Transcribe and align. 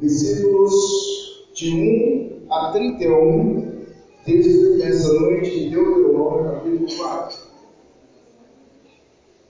versículos 0.00 1.50
de 1.52 2.46
1 2.48 2.50
a 2.50 2.72
31, 2.72 3.84
texto 4.24 4.78
dessa 4.78 5.12
noite 5.12 5.50
de 5.50 5.70
Deuteronômio, 5.70 6.52
capítulo 6.52 6.96
4. 6.96 7.38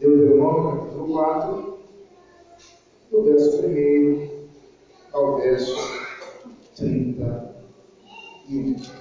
Deuteronômio, 0.01 0.81
capítulo 0.81 1.13
4, 1.13 1.79
do 3.13 3.23
verso 3.23 3.67
1 3.67 4.29
ao 5.12 5.36
verso 5.36 5.77
31. 6.77 9.01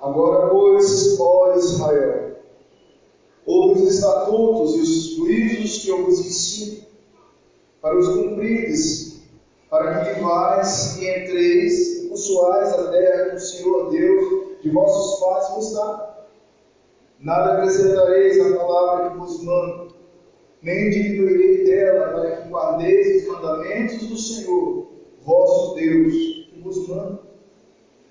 Agora, 0.00 0.48
pois, 0.48 1.18
ó 1.18 1.56
Israel, 1.56 2.36
ouve 3.44 3.82
os 3.82 4.04
estatutos 4.38 4.76
e 4.76 4.80
os 4.80 5.16
juízos 5.16 5.84
que 5.84 5.88
eu 5.90 6.04
vos 6.04 6.20
ensino, 6.20 6.82
para 7.80 7.98
os 7.98 8.08
cumprides, 8.08 9.22
para 9.68 10.04
que 10.04 10.14
vivais 10.14 10.98
e 10.98 11.08
entreis 11.08 12.04
e 12.04 12.08
possuais 12.08 12.72
a 12.72 12.90
terra 12.90 13.30
que 13.30 13.36
o 13.36 13.40
Senhor 13.40 13.90
Deus 13.90 14.48
de 14.62 14.70
vossos 14.70 15.20
pais 15.20 15.48
vos 15.54 15.74
dá. 15.74 16.26
Nada 17.20 17.54
acrescentareis 17.54 18.40
à 18.40 18.56
palavra 18.56 19.10
que 19.10 19.18
vos 19.18 19.42
mando, 19.42 19.94
nem 20.62 20.90
diminuirei 20.90 21.64
dela, 21.64 22.12
para 22.12 22.36
que 22.36 22.48
guardeis 22.48 23.22
os 23.22 23.28
mandamentos 23.28 24.06
do 24.06 24.16
Senhor, 24.16 24.86
vosso 25.24 25.74
Deus, 25.74 26.14
que 26.52 26.60
vos 26.62 26.88
manda. 26.88 27.20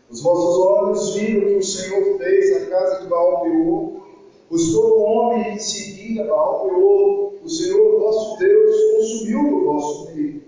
Os 0.09 0.21
vossos 0.21 0.59
olhos 0.59 1.15
viram 1.15 1.47
que 1.47 1.55
o 1.55 1.63
Senhor 1.63 2.17
fez 2.17 2.61
na 2.61 2.65
casa 2.67 3.01
de 3.01 3.07
Baal 3.07 3.45
Pois 4.49 4.71
todo 4.71 5.01
homem 5.01 5.57
que 5.57 5.63
seguia 5.63 6.25
Baal 6.25 6.61
Peor, 6.61 7.33
o 7.43 7.49
Senhor 7.49 7.99
vosso 7.99 8.39
Deus 8.39 8.75
consumiu 8.95 9.49
do 9.49 9.65
vosso 9.65 10.15
meio. 10.15 10.41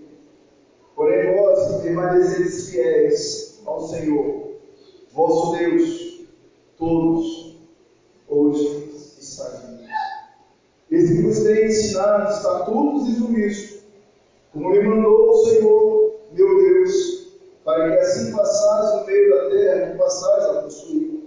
Porém 0.96 1.36
vós 1.36 1.82
permaneceis 1.82 2.70
fiéis 2.70 3.60
ao 3.66 3.80
Senhor, 3.80 4.52
vosso 5.12 5.58
Deus, 5.58 6.26
todos 6.78 7.58
hoje 8.26 8.90
estáis 9.20 9.60
vivos. 9.60 9.90
Eis 10.90 11.10
que 11.10 11.22
vos 11.22 11.40
tem 11.40 11.66
ensinado 11.66 12.32
estatutos 12.32 13.08
e 13.08 13.18
juízos, 13.18 13.80
como 14.52 14.70
me 14.70 14.82
mandou 14.82 15.28
o 15.28 15.44
Senhor, 15.44 16.14
meu 16.32 16.62
Deus, 16.62 17.36
para 17.64 17.92
que 17.92 17.98
assim 17.98 18.32
passais 18.32 19.00
no 19.00 19.06
meio 19.06 19.30
da 19.30 19.50
terra 19.50 19.90
que 19.90 19.98
passais 19.98 20.44
a 20.44 20.62
possuir. 20.62 21.20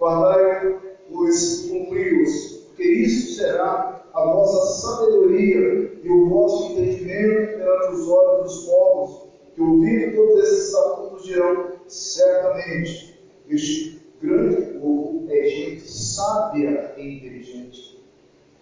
Guardai-os 0.00 0.91
e 1.12 1.68
cumpri-os, 1.68 2.64
porque 2.66 2.82
isso 2.82 3.36
será 3.36 4.04
a 4.12 4.24
vossa 4.24 4.80
sabedoria 4.80 5.92
e 6.02 6.10
o 6.10 6.28
vosso 6.28 6.72
entendimento 6.72 7.58
perante 7.58 7.94
os 7.94 8.08
olhos 8.08 8.42
dos 8.44 8.64
povos, 8.66 9.22
que 9.54 9.62
ouvindo 9.62 10.16
todos 10.16 10.44
esses 10.44 10.66
estatutos 10.66 11.24
dirão, 11.24 11.72
certamente, 11.86 13.20
este 13.48 14.00
grande 14.20 14.78
povo 14.78 15.26
é 15.28 15.44
gente 15.44 15.90
sábia 15.90 16.94
e 16.96 17.16
inteligente. 17.16 18.02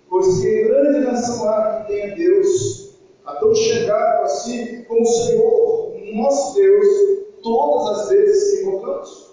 Pois 0.08 0.40
que 0.40 0.64
grande 0.64 1.06
nação 1.06 1.48
há 1.48 1.84
que 1.84 1.92
tenha 1.92 2.16
Deus, 2.16 2.98
a 3.24 3.36
tão 3.36 3.54
chegado 3.54 4.24
assim 4.24 4.82
como 4.84 5.02
o 5.02 5.06
Senhor, 5.06 5.92
nosso 6.14 6.54
Deus 6.54 6.86
todas 7.42 7.98
as 8.00 8.08
vezes 8.08 8.58
que 8.58 8.66
invocamos. 8.66 9.29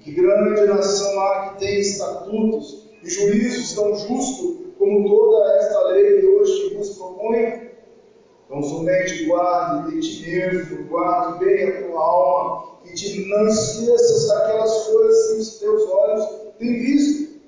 Que 0.00 0.12
grande 0.12 0.64
nação 0.64 1.20
há 1.20 1.50
que 1.50 1.60
tem 1.60 1.78
estatutos 1.78 2.88
e 3.02 3.10
juízos 3.10 3.74
tão 3.74 3.94
justos 3.94 4.56
como 4.78 5.06
toda 5.06 5.56
esta 5.56 5.88
lei 5.88 6.20
que 6.20 6.26
hoje 6.26 6.74
vos 6.74 6.96
proponho? 6.96 7.68
Então 8.46 8.62
somente 8.62 9.26
guarde 9.26 10.00
de 10.00 10.00
ti 10.00 10.30
mesmo, 10.30 10.84
guarde 10.88 11.44
bem 11.44 11.68
a 11.68 11.82
tua 11.82 12.00
alma, 12.00 12.78
e 12.86 12.94
te 12.94 13.28
não 13.28 13.46
esqueças 13.46 14.26
daquelas 14.28 14.86
coisas 14.86 15.26
que 15.26 15.38
os 15.38 15.58
teus 15.58 15.90
olhos 15.90 16.28
têm 16.58 16.78
visto, 16.78 17.40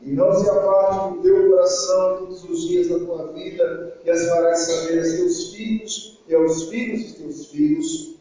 e 0.00 0.10
não 0.10 0.32
se 0.32 0.48
aparte 0.48 1.14
do 1.14 1.22
teu 1.22 1.50
coração 1.50 2.16
todos 2.20 2.44
os 2.44 2.68
dias 2.68 2.88
da 2.88 2.98
tua 3.00 3.32
vida, 3.34 3.98
e 4.02 4.10
as 4.10 4.26
farás 4.28 4.60
saber 4.60 4.98
aos 4.98 5.12
teus 5.12 5.52
filhos 5.52 6.18
e 6.26 6.34
aos 6.34 6.70
filhos 6.70 7.02
dos 7.02 7.12
teus 7.12 7.46
filhos. 7.48 8.14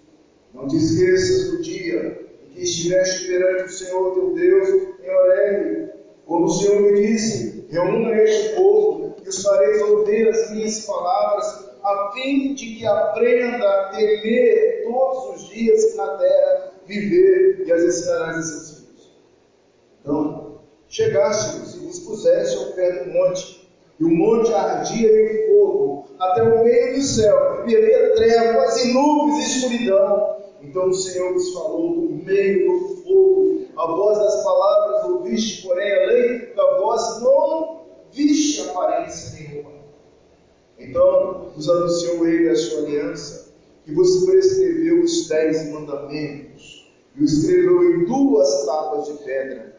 Não 0.54 0.68
te 0.68 0.76
esqueças 0.76 1.52
do 1.52 1.62
dia 1.62 2.27
que 2.58 2.64
estiveste 2.64 3.28
perante 3.28 3.66
o 3.66 3.70
Senhor 3.70 4.14
teu 4.16 4.34
Deus 4.34 4.70
em 5.04 5.16
Horebe, 5.16 5.92
quando 6.26 6.46
o 6.46 6.50
Senhor 6.50 6.82
me 6.82 6.94
disse: 6.94 7.68
Reúna 7.70 8.16
este 8.16 8.56
povo 8.56 9.16
e 9.24 9.30
os 9.30 9.44
fareis 9.44 9.82
ouvir 9.84 10.28
as 10.28 10.52
minhas 10.52 10.80
palavras, 10.86 11.70
a 11.84 12.12
fim 12.14 12.56
de 12.56 12.76
que 12.76 12.86
aprenda 12.86 13.70
a 13.70 13.90
temer 13.90 14.84
todos 14.86 15.36
os 15.36 15.50
dias 15.50 15.86
que 15.86 15.98
na 15.98 16.08
terra 16.18 16.74
viver 16.88 17.64
e 17.68 17.72
as 17.72 17.84
ensinarás 17.84 18.38
a 18.38 18.42
seus 18.42 18.80
filhos. 18.80 19.12
Então, 20.02 20.60
chegaste 20.90 21.78
e 21.78 21.86
vos 21.86 22.00
puseste 22.00 22.58
ao 22.58 22.72
pé 22.72 23.04
do 23.04 23.12
monte, 23.12 23.70
e 24.00 24.04
o 24.04 24.10
monte 24.10 24.52
ardia 24.52 25.10
em 25.10 25.48
fogo 25.48 26.08
até 26.20 26.42
o 26.42 26.64
meio 26.64 26.96
do 26.96 27.04
céu, 27.04 27.64
e 27.68 27.76
havia 27.76 28.16
trevas 28.16 28.84
e 28.84 28.94
nuvens 28.94 29.46
e 29.46 29.58
escuridão. 29.58 30.37
Então 30.68 30.90
o 30.90 30.94
Senhor 30.94 31.32
vos 31.32 31.54
falou 31.54 31.96
do 31.96 32.26
meio 32.26 32.68
do 32.68 32.96
fogo, 32.98 33.66
a 33.78 33.88
voz 33.88 34.18
das 34.18 34.44
palavras 34.44 35.06
ouviste, 35.12 35.66
porém 35.66 35.92
além 36.04 36.56
da 36.56 36.78
voz 36.80 37.22
não 37.22 37.86
viste 38.12 38.70
aparência 38.70 39.40
nenhuma. 39.40 39.72
Então 40.78 41.52
vos 41.56 41.70
anunciou 41.70 42.28
ele 42.28 42.50
a 42.50 42.56
sua 42.56 42.80
aliança, 42.80 43.54
que 43.86 43.94
vos 43.94 44.26
prescreveu 44.26 45.04
os 45.04 45.30
dez 45.30 45.72
mandamentos, 45.72 46.92
e 47.16 47.22
o 47.22 47.26
escreveu 47.26 47.84
em 47.84 48.06
duas 48.06 48.66
tábuas 48.66 49.08
de 49.08 49.24
pedra. 49.24 49.78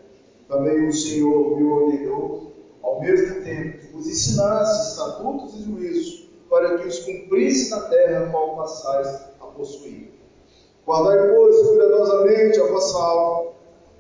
Também 0.49 0.89
o 0.89 0.93
Senhor 0.93 1.61
me 1.61 1.65
ordenou 1.65 2.53
ao 2.83 3.03
mesmo 3.03 3.45
tempo 3.45 3.79
que 3.79 3.93
vos 3.93 4.07
ensinasse 4.07 4.93
estatutos 4.93 5.55
e 5.55 5.65
juízos, 5.65 6.31
para 6.49 6.79
que 6.79 6.89
os 6.89 7.01
cumprisse 7.01 7.71
na 7.71 7.83
terra 7.83 8.31
qual 8.31 8.57
passais 8.57 9.07
a 9.39 9.47
possuir. 9.49 10.08
Guardai, 10.89 11.35
pois, 11.35 11.67
cuidadosamente 11.67 12.59
a 12.59 12.67
vossa 12.69 12.97
alma, 12.97 13.51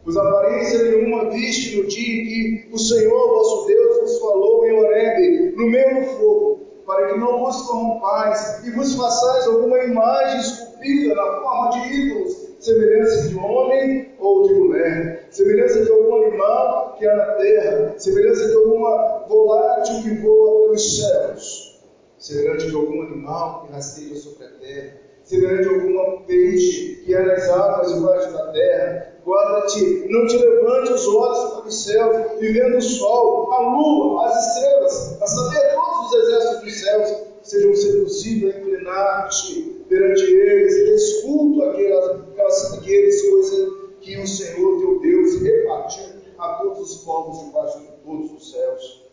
pois 0.03 0.17
aparência 0.17 0.85
nenhuma 0.85 1.29
viste 1.29 1.77
no 1.77 1.87
dia 1.87 2.23
em 2.23 2.27
que 2.27 2.69
o 2.73 2.79
Senhor 2.79 3.29
vosso 3.29 3.67
Deus 3.67 3.99
vos 3.99 4.19
falou 4.19 4.67
em 4.67 4.73
Horebe, 4.73 5.55
no 5.55 5.67
meio 5.67 6.01
do 6.01 6.07
fogo, 6.13 6.61
para 6.87 7.09
que 7.09 7.19
não 7.19 7.45
vos 7.45 7.61
corrompais 7.67 8.67
e 8.67 8.71
vos 8.71 8.95
façais 8.95 9.47
alguma 9.49 9.85
imagem 9.85 10.41
esculpida 10.41 11.15
na 11.15 11.43
forma 11.43 11.71
de 11.73 11.95
ídolos, 11.95 12.49
semelhança 12.59 13.29
de 13.29 13.37
homem 13.37 14.09
ou 14.19 14.49
de 14.49 14.55
mulher, 14.55 15.27
semelhança 15.29 15.85
de 15.85 15.93
algum 15.93 16.25
animal 16.25 16.97
que 16.99 17.07
há 17.07 17.15
na 17.15 17.33
terra, 17.35 17.95
semelhança 17.99 18.49
de 18.49 18.55
alguma 18.55 19.27
volátil 19.29 20.03
que 20.05 20.15
voa 20.23 20.63
pelos 20.63 20.97
céus, 20.97 21.83
semelhante 22.17 22.67
de 22.67 22.75
algum 22.75 23.03
animal 23.03 23.67
que 23.67 23.73
rasteja 23.75 24.17
sobre 24.17 24.47
a 24.47 24.51
terra, 24.53 25.08
semelhante 25.29 25.69
de 25.69 25.99
algum 25.99 26.23
peixe 26.23 27.03
que 27.05 27.15
há 27.15 27.23
nas 27.23 27.49
águas 27.51 27.95
debaixo 27.95 28.33
da 28.33 28.51
terra. 28.51 29.15
Guarda-te, 29.27 30.07
não 30.09 30.27
te 30.27 30.39
levante 30.39 30.93
os 30.93 31.07
olhos 31.07 31.51
para 31.51 31.69
os 31.69 31.85
céus, 31.85 32.17
e 32.41 32.49
vendo 32.51 32.79
o 32.79 32.83
sol, 32.83 33.53
a 33.53 33.61
lua, 33.61 34.27
as 34.27 34.47
estrelas, 34.47 35.23
a 35.23 35.27
saber 35.27 35.75
todos 35.75 36.07
os 36.07 36.15
exércitos 36.15 36.63
dos 36.63 36.81
céus, 36.81 37.17
sejam 37.43 37.75
seduzidos 37.75 38.55
a 38.55 38.59
inclinar-te 38.59 39.63
perante 39.87 40.23
eles, 40.23 40.75
e 40.75 40.85
desculpa 40.93 41.71
aquelas, 41.71 42.11
aquelas, 42.11 42.75
aquelas 42.75 43.23
coisas 43.23 43.73
que 44.01 44.19
o 44.19 44.27
Senhor 44.27 44.81
teu 44.81 45.01
Deus 45.01 45.43
repartiu 45.43 46.05
a 46.39 46.55
todos 46.55 46.91
os 46.91 47.05
povos 47.05 47.45
debaixo 47.45 47.81
de 47.81 47.89
todos 48.03 48.33
os 48.33 48.51
céus. 48.51 49.05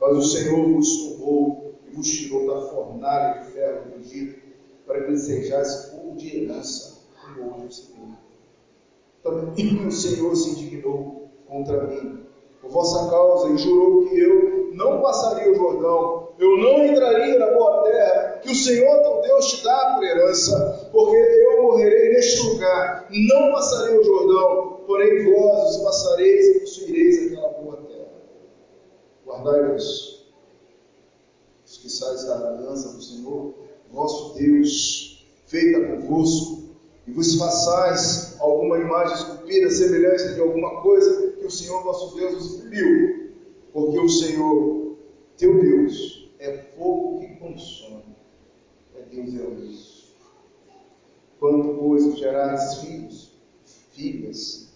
Mas 0.00 0.16
o 0.16 0.22
Senhor 0.22 0.68
vos 0.68 0.96
tomou 0.96 1.74
e 1.88 1.96
vos 1.96 2.08
tirou 2.08 2.46
da 2.46 2.68
fornalha 2.68 3.40
de 3.40 3.50
ferro 3.50 3.90
do 3.90 4.00
Egito, 4.00 4.39
para 4.90 5.04
que 5.04 5.16
sejais 5.16 5.92
povo 5.92 6.16
de 6.16 6.36
herança, 6.36 6.98
como 7.14 7.62
hoje 7.62 7.74
se 7.74 7.92
vê. 7.92 8.00
Também 9.22 9.86
o 9.86 9.92
Senhor 9.92 10.34
se 10.34 10.50
indignou 10.50 11.28
contra 11.46 11.84
mim, 11.84 12.26
por 12.60 12.70
vossa 12.72 13.08
causa, 13.08 13.50
e 13.50 13.58
jurou 13.58 14.08
que 14.08 14.18
eu 14.18 14.74
não 14.74 15.00
passaria 15.00 15.52
o 15.52 15.54
Jordão, 15.54 16.30
eu 16.40 16.58
não 16.58 16.84
entraria 16.84 17.38
na 17.38 17.52
boa 17.52 17.84
terra, 17.84 18.40
que 18.42 18.50
o 18.50 18.54
Senhor 18.54 19.00
teu 19.00 19.20
Deus 19.20 19.46
te 19.52 19.64
dá 19.64 19.94
por 19.94 20.02
herança, 20.02 20.88
porque 20.90 21.16
eu 21.16 21.62
morrerei 21.62 22.14
neste 22.14 22.48
lugar, 22.48 23.06
não 23.10 23.52
passarei 23.52 23.96
o 23.96 24.02
Jordão, 24.02 24.80
porém 24.88 25.32
vós 25.32 25.76
os 25.76 25.82
passareis 25.84 26.56
e 26.56 26.60
possuireis 26.60 27.26
aquela 27.32 27.48
boa 27.50 27.76
terra. 27.76 28.08
Guardai-vos, 29.24 30.26
os 31.64 31.76
que 31.76 32.26
da 32.26 32.48
aliança 32.48 32.88
do 32.88 33.00
Senhor, 33.00 33.69
vosso 33.92 34.38
Deus, 34.38 35.26
feita 35.46 35.80
convosco, 35.86 36.70
e 37.06 37.12
vos 37.12 37.36
façais 37.36 38.36
alguma 38.40 38.78
imagem 38.78 39.16
esculpida, 39.16 39.70
semelhante 39.70 40.34
de 40.34 40.40
alguma 40.40 40.80
coisa 40.82 41.32
que 41.32 41.44
o 41.44 41.50
Senhor 41.50 41.82
vosso 41.82 42.14
Deus 42.16 42.34
vos 42.34 42.56
proibiu, 42.56 43.30
porque 43.72 43.98
o 43.98 44.08
Senhor 44.08 44.96
teu 45.36 45.60
Deus 45.60 46.30
é 46.38 46.56
fogo 46.76 47.20
que 47.20 47.34
consome, 47.36 48.16
é 48.96 49.02
Deus 49.14 49.30
zeloso. 49.30 50.00
Quando, 51.38 51.78
pois, 51.78 52.18
gerardes 52.18 52.74
filhos, 52.76 53.32
filhas, 53.92 54.68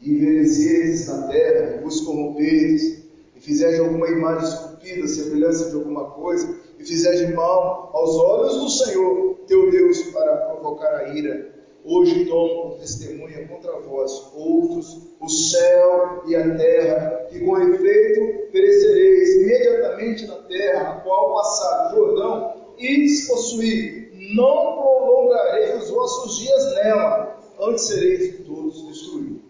e 0.00 0.10
envelheceres 0.10 1.06
na 1.06 1.28
terra, 1.28 1.76
e 1.76 1.82
vos 1.82 2.00
corromperes, 2.00 3.04
e 3.36 3.40
fizerdes 3.40 3.80
alguma 3.80 4.08
imagem 4.08 4.48
esculpida, 4.48 5.06
semelhança 5.06 5.70
de 5.70 5.76
alguma 5.76 6.10
coisa, 6.10 6.63
fizerdes 6.86 7.34
mal 7.34 7.90
aos 7.92 8.16
olhos 8.16 8.56
do 8.60 8.68
Senhor, 8.70 9.34
teu 9.46 9.70
Deus, 9.70 10.02
para 10.04 10.36
provocar 10.36 10.94
a 10.96 11.08
ira, 11.08 11.54
hoje 11.84 12.24
tomam 12.26 12.70
por 12.70 12.78
testemunha 12.78 13.46
contra 13.46 13.72
vós 13.80 14.30
outros, 14.34 15.08
o 15.20 15.28
céu 15.28 16.22
e 16.26 16.34
a 16.34 16.56
terra, 16.56 17.26
que 17.30 17.40
com 17.40 17.58
efeito 17.58 18.50
perecereis 18.50 19.36
imediatamente 19.36 20.26
na 20.26 20.36
terra, 20.36 20.90
a 20.90 21.00
qual 21.00 21.34
passar 21.34 21.92
o 21.92 21.96
Jordão, 21.96 22.54
e 22.78 23.06
possuir, 23.28 24.10
não 24.34 24.76
prolongareis 24.76 25.84
os 25.84 25.90
vossos 25.90 26.38
dias 26.38 26.74
nela, 26.74 27.38
antes 27.60 27.84
sereis 27.84 28.44
todos 28.46 28.86
destruídos. 28.86 29.42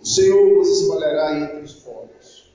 O 0.00 0.06
Senhor 0.06 0.54
vos 0.54 0.80
espalhará 0.80 1.38
entre 1.38 1.62
os 1.62 1.74
povos. 1.74 2.54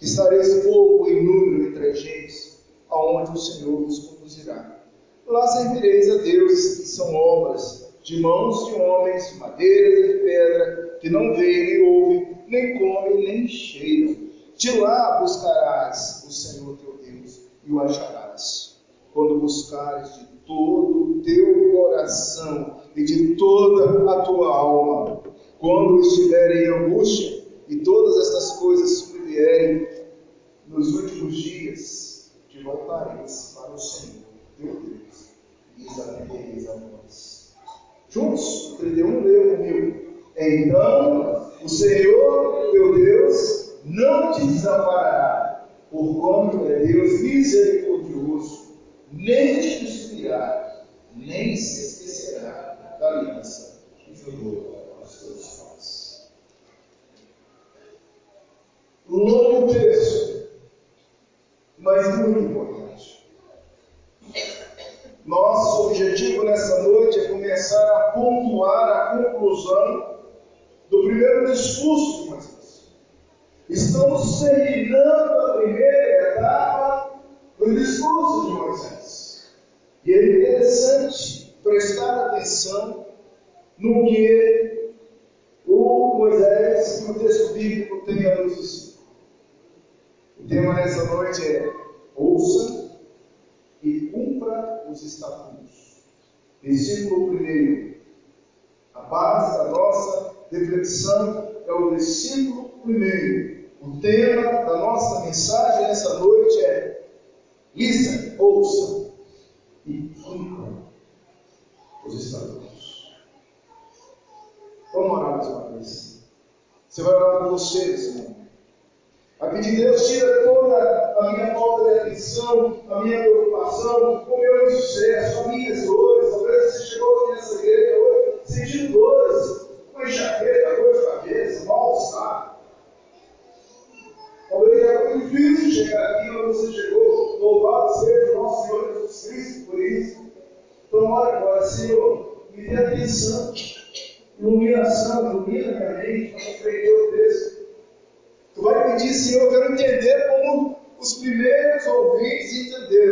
Estareis 0.00 0.64
pouco 0.64 1.08
em 1.08 1.24
número 1.24 1.68
entre 1.68 1.90
as 1.90 2.00
gentes, 2.00 2.51
aonde 2.92 3.32
o 3.32 3.36
Senhor 3.36 3.84
vos 3.84 3.98
conduzirá. 4.00 4.84
Lá 5.26 5.46
servireis 5.48 6.10
a 6.10 6.16
deuses 6.18 6.80
que 6.80 6.88
são 6.88 7.14
obras 7.14 7.92
de 8.02 8.20
mãos 8.20 8.66
de 8.66 8.74
homens, 8.74 9.30
de 9.32 9.38
madeira 9.38 9.88
e 9.88 10.08
de 10.08 10.24
pedra, 10.24 10.98
que 11.00 11.08
não 11.08 11.34
veem, 11.34 11.66
nem 11.66 11.86
ouvem, 11.86 12.38
nem 12.48 12.78
comem, 12.78 13.24
nem 13.24 13.48
cheiram. 13.48 14.16
De 14.56 14.78
lá 14.78 15.20
buscarás 15.20 16.24
o 16.28 16.32
Senhor 16.32 16.76
teu 16.76 16.98
Deus 17.02 17.40
e 17.64 17.72
o 17.72 17.80
acharás, 17.80 18.82
quando 19.14 19.40
buscares 19.40 20.14
de 20.18 20.26
todo 20.46 21.18
o 21.18 21.22
teu 21.22 21.72
coração 21.72 22.82
e 22.94 23.04
de 23.04 23.36
toda 23.36 24.12
a 24.12 24.22
tua 24.22 24.54
alma. 24.54 25.22
Quando 25.58 26.00
estiverem 26.00 26.64
em 26.64 26.86
angústia 26.86 27.44
e 27.68 27.76
todas 27.76 28.18
estas 28.18 28.58
coisas 28.58 28.98
sobrevierem 28.98 29.88
nos 30.66 30.94
últimos 30.94 31.36
dias, 31.36 32.11
te 32.52 32.62
voltareis 32.62 33.56
para 33.56 33.72
o 33.72 33.78
Senhor 33.78 34.24
teu 34.58 34.74
Deus 34.74 35.30
e 35.78 35.86
os 35.86 36.00
atendereis 36.00 36.68
a 36.68 36.74
nós. 36.76 37.54
Juntos, 38.10 38.76
31 38.78 39.24
leu 39.24 39.56
comigo. 39.56 40.02
Então 40.36 41.50
o 41.62 41.68
Senhor 41.68 42.70
teu 42.72 42.94
Deus 42.94 43.72
não 43.86 44.32
te 44.32 44.46
desamparará, 44.46 45.66
porquanto 45.90 46.66
é 46.66 46.80
Deus 46.80 47.22
misericordioso, 47.22 48.76
nem 49.12 49.60
te 49.60 49.84
destruirá, 49.84 50.86
nem 51.16 51.56
se 51.56 51.86
esquecerá 51.86 52.31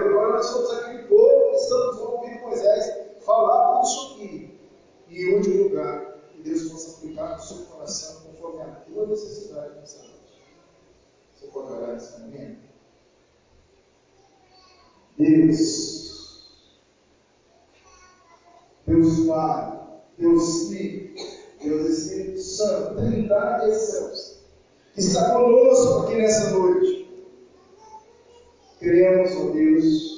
Agora 0.00 0.32
nós 0.32 0.46
somos 0.46 0.70
aquele 0.72 1.04
povo 1.04 1.50
que 1.50 1.56
estamos 1.56 1.98
ouvindo 1.98 2.40
Moisés 2.40 2.92
falar 3.24 3.80
tudo 3.80 3.86
isso 3.86 4.14
aqui. 4.14 4.60
E 5.08 5.22
em 5.22 5.34
último 5.34 5.62
lugar, 5.64 6.18
que 6.30 6.42
Deus 6.42 6.70
possa 6.70 6.98
aplicar 6.98 7.36
no 7.36 7.42
seu 7.42 7.66
coração 7.66 8.22
conforme 8.22 8.62
a 8.62 8.66
tua 8.66 9.06
necessidade 9.06 9.74
nessa 9.76 9.98
noite. 9.98 10.42
Você 11.34 11.46
pode 11.49 11.72
orar 11.72 11.94
nesse 11.94 12.20
momento? 12.20 12.70
Deus, 15.18 16.49
Deus 18.87 19.26
Pai, 19.26 19.80
Deus 20.18 20.68
Filho, 20.68 21.14
Deus 21.62 21.88
Espírito 21.88 22.40
Santo, 22.40 22.96
Trindade 22.96 23.70
excelsa 23.70 24.40
que 24.94 25.00
está 25.00 25.34
conosco 25.34 26.00
aqui 26.00 26.16
nessa 26.16 26.50
noite. 26.50 26.89
Deus, 29.52 30.10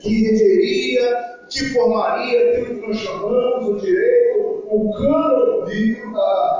que 0.00 0.22
regeria, 0.22 1.38
que 1.48 1.64
formaria 1.70 2.50
aquilo 2.50 2.80
que 2.80 2.86
nós 2.86 2.96
chamamos 2.98 3.68
o 3.68 3.76
direito, 3.76 4.64
o 4.70 4.92
cano 4.92 5.64
bíblico, 5.64 6.18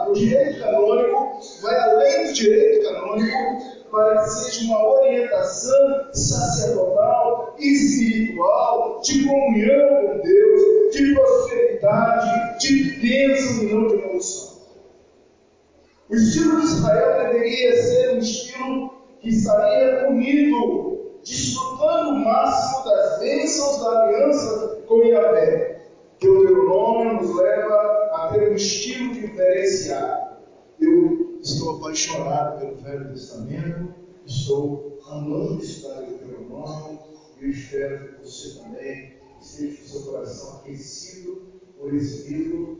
o 0.08 0.12
direito 0.12 0.60
canônico, 0.60 1.40
vai 1.62 1.78
além 1.78 2.26
do 2.26 2.32
direito 2.32 2.88
canônico, 2.88 3.78
para 3.90 4.22
que 4.22 4.30
seja 4.30 4.64
uma 4.66 4.86
orientação 4.86 6.08
sacerdotal 6.12 7.54
e 7.58 7.72
espiritual, 7.72 9.00
de 9.02 9.24
comunhão 9.26 10.06
com 10.06 10.20
Deus, 10.20 10.92
de 10.92 11.14
prosperidade, 11.14 12.58
de 12.60 12.82
bênção 13.00 13.62
e 13.62 13.72
não 13.72 13.86
de 13.88 13.96
maldição. 13.96 14.58
O 16.08 16.14
estilo 16.14 16.60
de 16.60 16.66
Israel 16.66 17.32
deveria 17.32 17.82
ser 17.82 18.14
um 18.14 18.18
estilo 18.18 18.94
que 19.20 19.28
estaria 19.28 20.08
unido, 20.08 21.20
desfrutando 21.22 22.10
o 22.10 22.24
máximo 22.24 22.84
das 22.84 23.18
bênçãos 23.20 23.82
da 23.82 24.04
aliança 24.04 24.82
com 24.86 25.02
Yahvé. 25.02 25.82
Deuteronômio 26.20 27.14
nos 27.14 27.36
leva 27.36 28.10
a 28.12 28.30
ter 28.32 28.50
um 28.50 28.54
estilo 28.54 29.14
diferenciado. 29.14 30.38
Eu 30.80 31.38
estou 31.42 31.76
apaixonado 31.76 32.58
pelo 32.58 32.76
Velho 32.76 33.08
Testamento, 33.10 33.94
estou 34.24 34.98
amando 35.10 35.62
estudar 35.62 36.02
o 36.02 36.06
Deuteronômio 36.06 37.00
e 37.40 37.44
eu 37.44 37.50
espero 37.50 38.08
que 38.08 38.24
você 38.24 38.58
também 38.60 39.12
esteja 39.40 39.76
com 39.76 39.88
seu 39.88 40.12
coração 40.12 40.56
aquecido 40.56 41.42
por 41.78 41.94
esse 41.94 42.32
livro. 42.32 42.78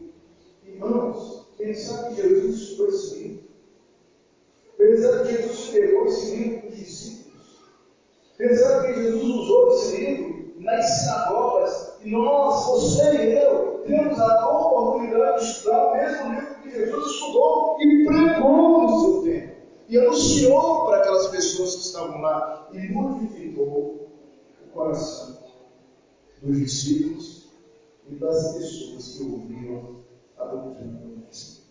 Irmãos, 0.66 1.46
quem 1.56 1.74
sabe 1.74 2.16
Jesus 2.16 2.56
estudou 2.56 2.88
esse 2.88 3.14
livro? 3.16 3.48
Pensando 4.76 5.26
que 5.26 5.36
Jesus 5.36 5.70
pegou 5.70 6.06
esse 6.06 6.36
livro 6.36 6.60
para 6.60 6.70
os 6.70 6.76
discípulos. 6.76 7.46
Pensando 8.36 8.86
que 8.86 8.94
Jesus 8.94 9.24
usou 9.24 9.68
esse 9.68 9.96
livro 9.96 10.54
nas 10.58 10.84
sinagogas. 10.84 11.94
E 12.04 12.10
nós, 12.10 12.66
você 12.66 13.02
e 13.16 13.38
eu, 13.42 13.82
temos 13.86 14.18
a 14.20 14.48
oportunidade 14.48 15.44
de 15.44 15.50
estudar 15.50 15.86
o 15.86 15.96
mesmo 15.96 16.34
livro 16.34 16.54
que 16.62 16.70
Jesus 16.70 17.06
estudou 17.06 17.76
e 17.80 18.06
pregou 18.06 18.82
no 18.82 19.00
seu 19.00 19.22
tempo. 19.22 19.54
E 19.88 19.98
anunciou 19.98 20.86
para 20.86 20.98
aquelas 20.98 21.28
pessoas 21.28 21.74
que 21.74 21.80
estavam 21.80 22.20
lá. 22.20 22.68
E 22.72 22.92
modificou 22.92 24.08
o 24.64 24.68
coração 24.72 25.38
dos 26.40 26.56
discípulos 26.56 27.48
e 28.08 28.14
das 28.14 28.54
pessoas 28.54 29.16
que 29.16 29.22
ouviam 29.24 29.96
a 30.38 30.44
doutrina 30.44 31.00
do 31.00 31.18
Mestre. 31.18 31.62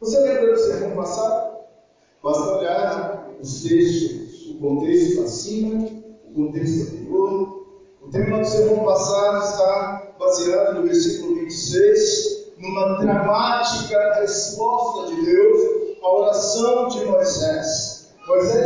Você 0.00 0.20
lembra 0.20 0.52
do 0.52 0.58
sermão 0.58 0.96
passado? 0.96 1.54
Basta 2.22 2.56
olhar 2.56 3.30
os 3.40 3.62
textos, 3.62 4.50
o 4.50 4.58
contexto 4.58 5.22
acima, 5.22 5.88
o 6.28 6.34
contexto 6.34 6.88
anterior. 6.88 7.66
O 8.00 8.10
tema 8.10 8.38
do 8.38 8.46
sermão 8.46 8.84
passado 8.84 9.44
está 9.44 10.14
baseado 10.18 10.74
no 10.76 10.86
versículo 10.86 11.34
26, 11.36 12.52
numa 12.58 12.98
dramática 12.98 14.20
resposta 14.20 15.14
de 15.14 15.24
Deus 15.24 15.98
à 16.02 16.12
oração 16.12 16.88
de 16.88 17.04
Moisés. 17.04 18.14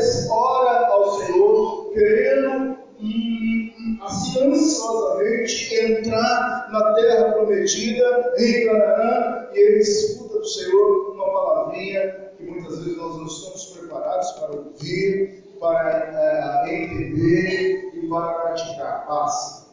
Moisés 0.09 0.31
ora 0.31 0.87
ao 0.88 1.21
Senhor, 1.21 1.91
querendo 1.93 2.79
hum, 3.00 3.99
assim 4.03 4.50
ansiosamente 4.50 5.75
entrar 5.75 6.69
na 6.73 6.95
terra 6.95 7.33
prometida 7.33 8.35
em 8.38 8.67
Canaã, 8.67 9.49
e 9.53 9.59
ele 9.59 9.79
escuta 9.79 10.38
do 10.38 10.47
Senhor 10.47 11.12
uma 11.12 11.25
palavrinha 11.25 12.33
que 12.37 12.45
muitas 12.45 12.79
vezes 12.79 12.97
nós 12.97 13.17
não 13.17 13.27
estamos 13.27 13.65
preparados 13.67 14.31
para 14.33 14.57
ouvir, 14.57 15.45
para 15.61 16.65
é, 16.67 16.85
entender 16.85 17.91
e 17.95 18.09
para 18.09 18.33
praticar. 18.33 19.07
Basta. 19.07 19.69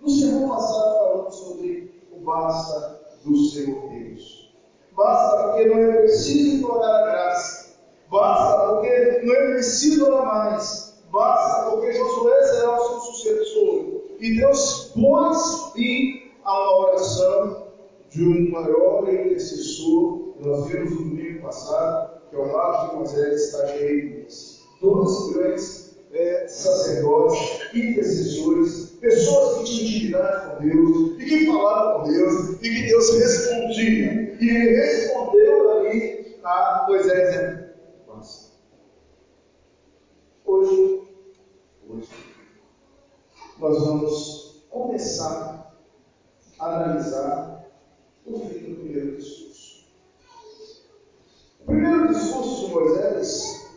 No 0.00 0.10
sermão 0.10 0.48
passado 0.50 0.98
falamos 0.98 1.34
sobre 1.34 2.04
o 2.12 2.20
basta 2.20 3.00
do 3.24 3.36
Senhor 3.36 3.88
Deus. 3.90 4.54
Basta 4.94 5.42
porque 5.42 5.64
não 5.66 5.78
é 5.78 5.92
preciso 6.02 6.56
implorar 6.56 7.02
a 7.02 7.06
graça. 7.10 7.66
Basta 8.10 8.68
porque 8.68 9.20
não 9.24 9.34
é 9.34 9.52
preciso 9.52 10.06
orar 10.06 10.26
mais. 10.26 10.94
Basta 11.10 11.70
porque 11.70 11.92
Josué 11.92 12.42
será 12.44 12.80
o 12.80 12.88
seu 12.88 13.00
sucessor. 13.00 14.02
E 14.20 14.36
Deus 14.36 14.92
pôs 14.94 15.72
fim 15.72 16.32
a 16.44 16.52
uma 16.52 16.86
oração 16.86 17.66
de 18.10 18.24
um 18.24 18.50
maior 18.50 19.12
intercessor, 19.12 20.34
nós 20.40 20.66
vimos 20.68 20.92
no 20.92 20.98
domingo 20.98 21.42
passado, 21.42 22.20
que 22.30 22.36
ao 22.36 22.46
lado 22.46 22.90
de 22.90 22.96
Moisés 22.96 23.42
está 23.42 23.66
Jeremias. 23.66 24.62
Dois 24.80 25.32
grandes 25.32 25.96
é, 26.12 26.46
sacerdotes, 26.48 27.74
intercessores, 27.74 28.96
pessoas 29.00 29.58
que 29.58 29.64
tinham 29.64 29.88
intimidade 29.88 30.56
com 30.56 30.68
Deus 30.68 31.20
e 31.20 31.24
que 31.24 31.46
falavam 31.46 32.04
com 32.04 32.12
Deus 32.12 32.50
e 32.62 32.70
que 32.70 32.86
Deus 32.86 33.18
respondia. 33.18 34.36
E 34.40 34.48
ele 34.48 34.76
respondeu 34.76 35.78
ali 35.78 36.36
a 36.44 36.86
Moisés 36.88 37.34
dizendo: 37.34 37.66
Hoje, 40.46 41.02
hoje, 41.90 42.08
nós 43.58 43.84
vamos 43.84 44.64
começar 44.70 45.76
a 46.58 46.66
analisar 46.66 47.66
o 48.24 48.38
fim 48.38 48.60
do 48.60 48.76
primeiro 48.76 49.16
discurso. 49.16 49.84
O 51.60 51.66
primeiro 51.66 52.08
discurso 52.08 52.66
de 52.66 52.72
Moisés 52.72 53.68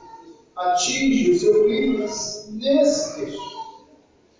atinge 0.55 1.32
o 1.32 1.39
seu 1.39 1.63
clímax 1.65 2.50
nesse 2.51 3.19
texto. 3.19 3.60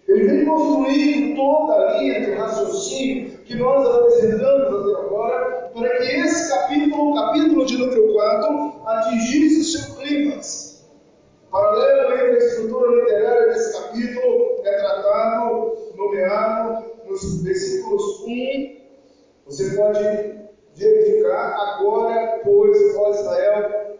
Ele 0.08 0.24
vem 0.24 0.46
construindo 0.46 1.36
toda 1.36 1.74
a 1.74 1.98
linha 1.98 2.26
de 2.26 2.32
raciocínio 2.34 3.40
que 3.40 3.56
nós 3.56 3.88
apresentamos 3.88 4.88
até 4.88 5.02
agora, 5.02 5.72
para 5.74 5.98
que 5.98 6.04
esse 6.04 6.50
capítulo, 6.50 7.12
o 7.12 7.16
capítulo 7.16 7.66
de 7.66 7.78
número 7.78 8.14
4, 8.14 8.82
atingisse 8.86 9.62
o 9.62 9.64
seu 9.64 9.96
clímax. 9.96 10.70
Paralelo 11.52 12.14
entre 12.14 12.36
a 12.36 12.38
estrutura 12.38 12.96
literária 12.96 13.48
desse 13.48 13.74
capítulo 13.74 14.62
é 14.64 14.72
tratado, 14.72 15.78
nomeado, 15.96 16.86
nos 17.08 17.42
versículos 17.42 18.22
1 18.22 18.80
você 19.48 19.76
pode 19.76 20.00
verificar 20.76 21.29
agora, 21.40 22.42
pois, 22.44 22.96
ó 22.96 23.12
Israel, 23.12 23.98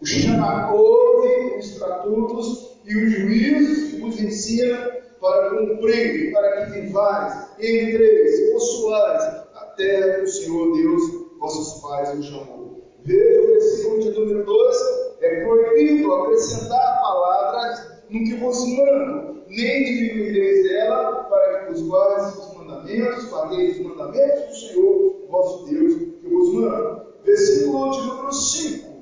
o 0.00 0.06
chama 0.06 0.72
ouve 0.74 1.56
os 1.58 1.66
estatutos 1.66 2.76
e 2.84 2.96
os 2.96 3.12
juízos 3.12 3.90
que 3.90 4.00
vos 4.00 4.20
ensina 4.20 5.02
para 5.20 5.50
cumprir, 5.50 6.32
para 6.32 6.66
que 6.66 6.80
vivais 6.80 7.48
entreis 7.58 8.52
possuais 8.52 9.22
a 9.54 9.66
terra 9.76 10.14
que 10.14 10.22
o 10.22 10.26
Senhor 10.26 10.72
Deus, 10.74 11.02
vossos 11.38 11.80
pais, 11.80 12.16
vos 12.16 12.26
chamou. 12.26 12.82
Veja 13.04 13.40
o 13.40 13.46
versículo 13.46 14.00
de 14.00 14.10
número 14.10 14.44
2: 14.44 14.76
é 15.20 15.44
proibido 15.44 16.14
acrescentar 16.14 17.00
palavras 17.00 18.02
no 18.10 18.24
que 18.24 18.34
vos 18.34 18.58
mando, 18.76 19.42
nem 19.48 19.84
diminuireis 19.84 20.64
dela, 20.64 21.24
para 21.24 21.60
que 21.60 21.72
vos 21.72 21.82
guardes 21.88 22.38
os 22.38 22.56
mandamentos, 22.56 23.30
guardeis 23.30 23.78
os 23.78 23.86
mandamentos 23.86 24.48
do 24.48 24.54
Senhor, 24.54 25.01
vosso 25.32 25.64
Deus, 25.64 25.94
que 25.94 26.28
vos 26.28 26.54
manda. 26.54 27.06
Versículo 27.24 27.90
de 27.90 28.06
número 28.06 28.32
5. 28.32 28.92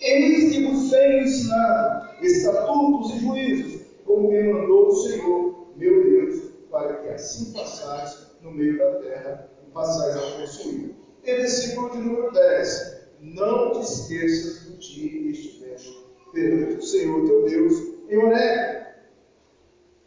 Eis 0.00 0.52
que 0.52 0.66
vos 0.66 0.90
tenho 0.90 1.22
ensinado 1.22 2.08
estatutos 2.22 3.14
e 3.14 3.18
juízos, 3.20 3.80
como 4.04 4.30
me 4.30 4.52
mandou 4.52 4.88
o 4.88 4.94
Senhor, 4.94 5.68
meu 5.76 6.04
Deus, 6.04 6.52
para 6.70 6.94
que 6.98 7.08
assim 7.08 7.52
passais 7.52 8.28
no 8.42 8.52
meio 8.52 8.78
da 8.78 8.94
terra 9.00 9.50
e 9.66 9.70
passais 9.70 10.16
a 10.16 10.40
possuir. 10.40 10.94
E 11.24 11.34
versículo 11.34 11.90
de 11.90 11.98
número 11.98 12.30
10. 12.32 12.98
Não 13.20 13.72
te 13.72 13.80
esqueças 13.80 14.64
do 14.64 14.78
dia 14.78 15.10
que 15.10 15.30
estiveste 15.30 16.06
perante 16.32 16.74
o 16.74 16.82
Senhor 16.82 17.26
teu 17.26 17.44
Deus 17.44 17.74
em 18.08 18.18
Oré. 18.18 18.94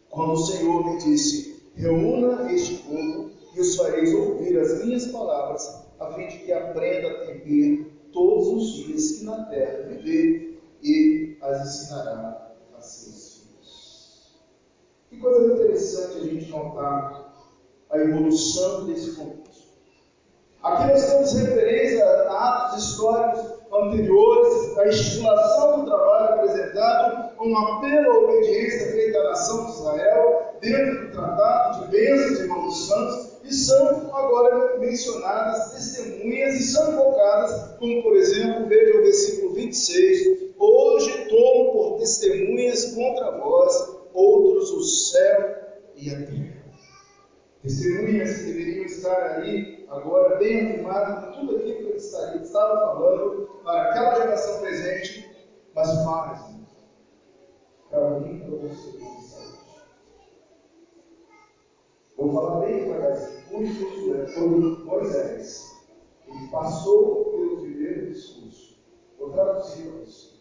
Quando 0.10 0.34
o 0.34 0.38
Senhor 0.38 0.86
me 0.86 0.98
disse: 0.98 1.62
Reúna 1.76 2.52
este 2.54 2.76
povo 2.84 3.32
e 3.54 3.60
os 3.60 3.76
fareis 3.76 4.14
ouvir 4.14 4.60
as 4.60 4.84
minhas 4.84 5.08
palavras, 5.08 5.84
a 6.00 6.12
fim 6.14 6.28
de 6.28 6.40
que 6.40 6.54
aprenda 6.54 7.10
a 7.10 7.26
temer 7.26 7.92
todos 8.12 8.48
os 8.48 8.74
dias 8.74 9.12
que 9.14 9.26
na 9.26 9.46
terra 9.46 9.88
viver, 9.88 10.62
e 10.84 11.38
as 11.42 11.62
ensinará 11.62 12.54
a 12.76 12.82
seus 12.82 13.38
filhos. 13.38 14.42
Que 15.10 15.18
coisa 15.18 15.54
interessante 15.54 16.18
a 16.18 16.22
gente 16.22 16.50
notar 16.50 17.34
a 17.90 17.98
evolução 17.98 18.86
desse 18.88 19.16
contexto. 19.16 19.72
Aqui 20.64 20.92
nós 20.92 21.06
temos 21.06 21.34
referência 21.34 22.06
a 22.06 22.66
atos 22.66 22.84
históricos 22.84 23.62
anteriores, 23.74 24.78
a 24.78 24.88
estipulação 24.88 25.80
do 25.80 25.86
trabalho 25.86 26.36
apresentado, 26.36 27.42
um 27.42 27.58
apelo 27.58 28.12
à 28.12 28.18
obediência 28.20 28.92
feita 28.92 29.20
à 29.20 29.24
nação 29.24 29.66
de 29.66 29.72
Israel, 29.72 30.56
dentro 30.62 31.08
do 31.08 31.12
tratado 31.14 31.82
de 31.82 31.92
bênçãos 31.92 32.40
e 32.40 32.48
maldições, 32.48 33.31
e 33.44 33.54
são 33.54 34.16
agora 34.16 34.78
mencionadas 34.78 35.72
testemunhas 35.72 36.56
e 36.56 36.64
são 36.64 36.94
invocadas, 36.94 37.78
como 37.78 38.04
por 38.04 38.16
exemplo, 38.16 38.68
veja 38.68 39.00
o 39.00 39.04
versículo 39.04 39.54
26, 39.54 40.54
hoje 40.58 41.26
tomo 41.30 41.72
por 41.72 41.98
testemunhas 41.98 42.94
contra 42.94 43.38
vós 43.38 43.98
outros 44.14 44.72
o 44.72 44.84
céu 44.84 45.56
e 45.96 46.10
a 46.10 46.18
terra. 46.26 46.62
Testemunhas 47.64 48.38
que 48.38 48.44
deveriam 48.46 48.86
estar 48.86 49.36
ali 49.36 49.86
agora 49.90 50.38
bem 50.38 50.66
afirmadas 50.66 51.28
em 51.28 51.40
tudo 51.40 51.58
aquilo 51.58 51.78
que 51.78 51.84
ele 51.84 52.44
estava 52.44 52.78
falando 52.78 53.50
para 53.64 53.90
aquela 53.90 54.16
geração 54.16 54.60
presente, 54.62 55.30
mas 55.76 56.06
mais 56.06 56.52
para 57.90 58.20
mim 58.20 58.40
para 58.40 58.56
você 58.56 59.02
Vou 62.18 62.34
falar 62.34 62.60
bem 62.66 62.84
devagarzinho. 62.84 63.31
Muito 63.52 63.74
Josué, 63.74 64.34
quando 64.34 64.86
Moisés 64.86 65.72
ele 66.26 66.48
passou 66.48 67.26
pelo 67.26 67.62
primeiro 67.62 68.12
discurso, 68.12 68.78
vou 69.20 69.30
você. 69.32 70.32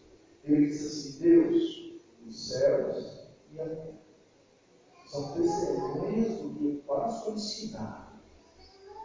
Ele 0.43 0.67
disse 0.67 0.85
assim: 0.85 1.19
Deus, 1.19 2.01
os 2.25 2.49
céus 2.49 3.27
e 3.51 3.59
a 3.59 3.65
terra 3.69 4.01
são 5.05 5.33
testemunhas 5.33 6.37
do 6.39 6.49
que 6.55 6.65
eu 6.65 6.83
faço 6.87 7.31
ensinar, 7.31 8.23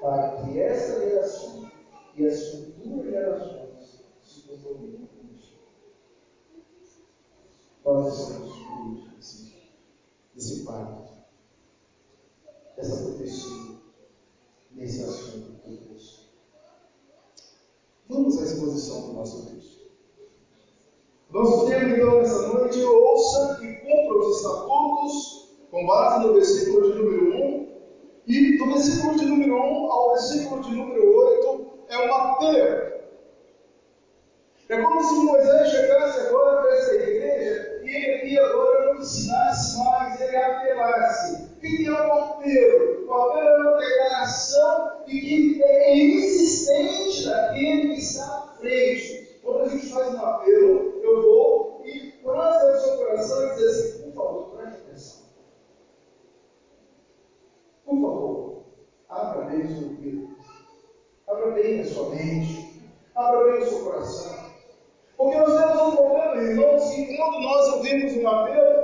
para 0.00 0.36
que 0.36 0.58
essa 0.60 1.00
geração 1.00 1.70
e 2.14 2.26
as 2.26 2.48
futuras 2.50 3.10
gerações 3.10 4.04
se 4.22 4.42
comprometam 4.42 5.06
comigo. 5.06 5.36
Nós 7.84 8.18
estamos 8.18 9.10
desse, 9.16 9.52
desse 10.34 10.64
pacto, 10.64 11.12
dessa 12.76 13.02
profecia, 13.02 13.75
nesse 14.76 15.02
assunto 15.02 15.58
conosco. 15.62 16.26
Vamos 18.08 18.38
à 18.38 18.44
exposição 18.44 19.08
do 19.08 19.12
nosso 19.14 19.46
texto. 19.46 19.86
Nosso 21.30 21.66
tema, 21.66 21.96
então, 21.96 22.18
nessa 22.18 22.46
noite, 22.48 22.80
ouça 22.82 23.58
e 23.62 23.74
cumpra 23.76 24.18
os 24.18 24.36
estatutos 24.36 25.56
com 25.70 25.86
base 25.86 26.26
no 26.26 26.34
versículo 26.34 26.92
de 26.92 26.98
número 26.98 27.34
1. 27.34 27.66
E 28.28 28.58
do 28.58 28.66
versículo 28.66 29.16
de 29.16 29.24
número 29.24 29.54
1 29.54 29.90
ao 29.90 30.10
versículo 30.10 30.62
de 30.62 30.70
número 30.70 31.16
8 31.16 31.66
é 31.88 31.98
uma 31.98 32.32
apelo. 32.32 32.96
É 34.68 34.82
como 34.82 35.02
se 35.02 35.14
Moisés 35.14 35.70
chegasse 35.70 36.20
agora 36.26 36.60
para 36.60 36.76
essa 36.76 36.94
igreja 36.94 37.80
e 37.84 37.88
ele 37.88 38.38
agora 38.38 38.86
não 38.86 39.00
ensinasse 39.00 39.78
mais, 39.78 40.20
ele 40.20 40.36
apelasse. 40.36 41.45
O 41.66 41.68
que 41.68 41.84
é 41.84 41.90
um 41.90 42.12
apelo? 42.12 43.08
O 43.08 43.12
apelo 43.12 43.48
é 43.48 43.60
uma 43.60 43.78
declaração 43.78 45.02
e 45.08 45.20
que 45.20 45.62
é 45.64 45.98
insistente 45.98 47.24
daquele 47.24 47.94
que 47.94 48.00
está 48.00 48.24
à 48.24 48.56
frente. 48.56 49.40
Quando 49.42 49.62
a 49.62 49.68
gente 49.68 49.86
faz 49.88 50.14
um 50.14 50.24
apelo, 50.24 51.00
eu 51.02 51.22
vou 51.22 51.82
e 51.84 52.12
quase 52.22 52.66
ao 52.66 52.80
seu 52.80 52.96
coração 52.98 53.46
e 53.46 53.50
dizer 53.54 53.66
assim, 53.66 54.02
por 54.02 54.14
favor, 54.14 54.56
preste 54.56 54.80
atenção. 54.80 55.26
Por 57.84 58.00
favor, 58.00 58.62
abra 59.08 59.44
bem 59.46 59.62
o 59.62 59.68
seu 59.68 59.88
ouvido, 59.88 60.36
abra 61.26 61.50
bem 61.50 61.80
a 61.80 61.84
sua 61.84 62.08
mente, 62.10 62.80
abra 63.16 63.44
bem 63.44 63.62
o 63.62 63.66
seu 63.66 63.84
coração. 63.84 64.36
Porque 65.16 65.36
nós 65.36 65.56
temos 65.56 65.82
um 65.82 65.96
problema, 65.96 66.42
irmãos, 66.42 66.90
que 66.90 67.16
quando 67.16 67.40
nós 67.40 67.68
ouvimos 67.72 68.16
um 68.16 68.28
apelo, 68.28 68.75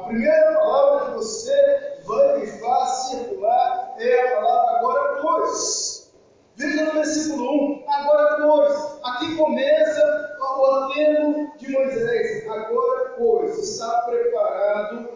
A 0.00 0.08
primeira 0.08 0.54
palavra 0.54 1.06
que 1.06 1.16
você 1.16 2.00
vai 2.04 2.40
grifar, 2.40 2.86
circular, 2.86 3.94
é 3.98 4.28
a 4.28 4.40
palavra 4.40 4.78
agora, 4.78 5.22
pois. 5.22 6.00
Veja 6.60 6.84
no 6.84 6.92
versículo 6.92 7.78
1, 7.78 7.84
agora 7.88 8.36
pois, 8.42 8.98
aqui 9.02 9.34
começa 9.34 10.38
o 10.38 10.66
apelo 10.66 11.50
de 11.56 11.72
Moisés, 11.72 12.46
agora 12.50 13.14
pois, 13.16 13.58
está 13.58 14.02
preparado 14.02 15.08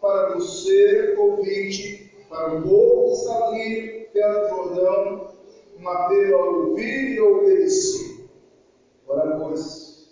para 0.00 0.34
você, 0.34 1.14
ouvinte, 1.18 2.10
para 2.30 2.54
o 2.54 2.62
povo 2.62 3.04
que 3.04 3.12
estava 3.12 3.46
ali 3.48 4.08
perto 4.14 4.48
do 4.48 4.74
Jordão, 4.74 5.30
um 5.78 5.88
apelo 5.90 6.36
a 6.36 6.44
ouvir 6.46 7.16
e 7.16 7.20
obedecer. 7.20 8.30
Agora 9.06 9.36
pois, 9.40 10.08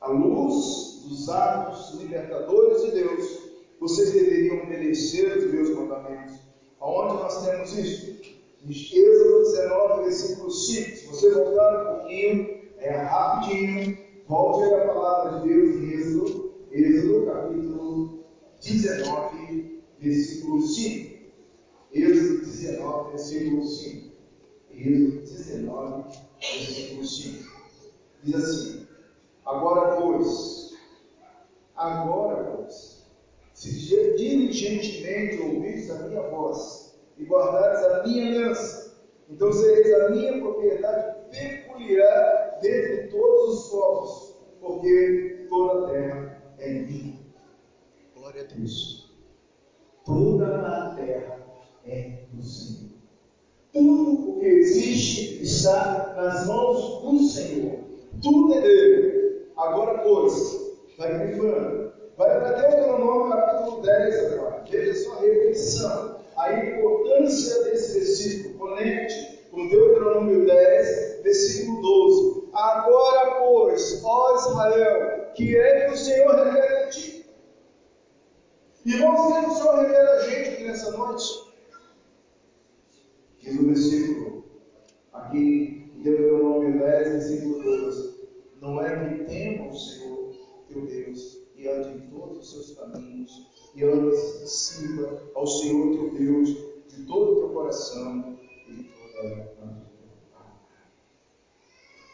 a 0.00 0.08
luz 0.08 1.04
dos 1.06 1.28
atos 1.28 1.94
libertadores 2.00 2.82
de 2.86 2.90
Deus, 2.90 3.38
vocês 3.78 4.12
deveriam 4.12 4.64
obedecer 4.64 5.38
os 5.38 5.52
meus 5.52 5.70
mandamentos. 5.70 6.40
Aonde 6.80 7.22
nós 7.22 7.46
temos 7.46 7.78
isso? 7.78 8.18
Êxodo 8.66 9.44
19, 9.44 10.02
versículo 10.04 10.50
5. 10.50 10.96
Se 10.96 11.06
você 11.06 11.30
voltar 11.30 11.80
um 11.80 11.98
pouquinho, 11.98 12.58
é 12.78 12.90
rapidinho, 12.90 13.96
volte 14.26 14.74
a 14.74 14.86
palavra 14.88 15.40
de 15.40 15.48
Deus 15.48 15.76
em 15.76 15.92
Êxodo, 15.92 16.52
Êxodo 16.72 17.26
capítulo 17.26 18.24
19, 18.60 19.82
versículo 20.00 20.60
5. 20.60 21.18
Êxodo 21.94 22.40
19, 22.40 23.10
versículo 23.10 23.64
5. 23.64 24.12
Êxodo 24.72 25.20
19, 25.20 26.04
versículo 26.40 27.06
5. 27.06 27.52
Diz 28.24 28.34
assim: 28.34 28.86
Agora, 29.46 29.96
pois, 29.96 30.74
agora, 31.74 32.44
pois, 32.56 33.04
se 33.54 33.70
diligentemente 34.16 35.40
ouvis 35.40 35.90
a 35.90 36.08
minha 36.08 36.22
voz, 36.28 36.88
e 37.18 37.24
guardares 37.24 37.84
a 37.84 38.06
minha 38.06 38.26
aliança. 38.26 38.96
Então 39.28 39.52
sereis 39.52 39.92
a 40.00 40.10
minha 40.10 40.40
propriedade 40.40 41.16
peculiar 41.30 42.58
dentre 42.62 43.08
todos 43.08 43.58
os 43.64 43.70
povos, 43.70 44.36
porque 44.60 45.46
toda 45.48 45.86
a 45.86 45.90
terra 45.90 46.42
é 46.58 46.72
minha. 46.72 47.18
Glória 48.14 48.42
a 48.42 48.54
Deus. 48.54 49.12
Toda 50.04 50.66
a 50.66 50.94
terra 50.94 51.38
é 51.84 52.22
do 52.32 52.42
Senhor. 52.42 52.88
Tudo 53.72 54.30
o 54.30 54.40
que 54.40 54.46
existe 54.46 55.42
está 55.42 56.14
nas 56.16 56.46
mãos 56.46 57.02
do 57.02 57.18
Senhor. 57.24 57.80
Tudo 58.22 58.54
é 58.54 58.60
dele. 58.62 59.48
Agora, 59.56 59.98
pois, 59.98 60.74
vai 60.96 61.26
grifando. 61.26 61.92
Vai 62.16 62.40
para 62.40 62.62
Deuteronômio 62.62 63.30
capítulo 63.30 63.82
10 63.82 64.32
agora. 64.32 64.64
Veja 64.68 64.94
só 64.94 65.12
a 65.12 65.20
repetição 65.20 66.18
a 66.38 66.52
importância 66.52 67.64
desse 67.64 67.98
versículo. 67.98 68.58
Conecte 68.58 69.48
com 69.50 69.68
Deuteronômio 69.68 70.46
10, 70.46 71.22
versículo 71.22 71.82
12. 71.82 72.38
Israel, 74.38 75.30
que 75.34 75.56
é 75.56 75.86
que 75.86 75.92
o 75.92 75.96
Senhor 75.96 76.34
requer 76.34 76.86
de 76.86 76.90
ti. 76.90 77.26
Irmãos, 78.86 79.20
o 79.20 79.40
que 79.40 79.50
o 79.50 79.54
Senhor 79.54 79.78
requer 79.80 80.04
da 80.04 80.20
gente 80.22 80.62
aqui 81.18 81.26
nessa 81.26 81.34
noite? 81.34 81.48
Diz 83.40 83.60
o 83.60 83.66
versículo, 83.66 84.44
aqui 85.12 85.90
em 85.96 86.02
Deuteronômio 86.02 86.78
10, 86.78 87.08
versículo 87.08 87.62
12: 87.62 88.28
Não 88.60 88.80
é 88.80 89.08
que 89.08 89.24
tema 89.24 89.68
o 89.68 89.74
Senhor 89.74 90.32
teu 90.68 90.86
Deus 90.86 91.38
e 91.56 91.68
ande 91.68 91.98
em 91.98 92.10
todos 92.10 92.38
os 92.38 92.50
seus 92.50 92.78
caminhos, 92.78 93.48
e 93.74 93.84
ande 93.84 94.14
e 94.14 94.46
sirva 94.46 95.22
ao 95.34 95.46
Senhor 95.46 95.92
teu 95.92 96.14
Deus 96.14 96.48
de 96.88 97.04
todo 97.06 97.32
o 97.32 97.36
teu 97.36 97.48
coração 97.50 98.38
e 98.68 98.74
de 98.74 98.84
toda 98.84 99.28
a 99.28 99.46
tua 99.46 99.64
alma. 99.64 99.88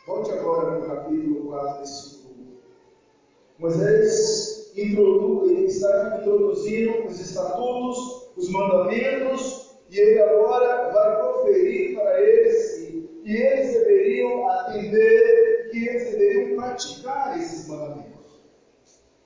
Volte 0.07 0.31
agora 0.33 0.67
para 0.67 0.79
o 0.79 0.87
capítulo 0.87 1.47
4, 1.47 1.77
versículo 1.79 2.35
1. 2.35 2.59
Moisés 3.59 4.73
introduz, 4.77 5.77
está 5.77 6.19
introduzindo 6.21 7.07
os 7.07 7.21
estatutos, 7.21 8.33
os 8.37 8.51
mandamentos, 8.51 9.79
e 9.89 9.99
ele 9.99 10.21
agora 10.21 10.91
vai 10.91 11.17
proferir 11.17 11.95
para 11.95 12.21
eles 12.21 12.75
que 13.23 13.37
eles 13.37 13.73
deveriam 13.73 14.49
atender, 14.49 15.69
que 15.71 15.89
eles 15.89 16.11
deveriam 16.11 16.57
praticar 16.57 17.39
esses 17.39 17.69
mandamentos. 17.69 18.15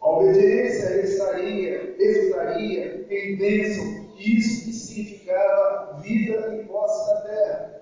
A 0.01 0.11
obediência 0.11 0.89
resultaria, 0.91 1.95
resultaria 1.99 3.07
em 3.11 3.37
bênção, 3.37 4.09
e 4.19 4.39
isso 4.39 4.65
que 4.65 4.73
significava 4.73 6.01
vida 6.01 6.57
e 6.57 6.67
posse 6.67 7.15
da 7.15 7.21
terra. 7.23 7.79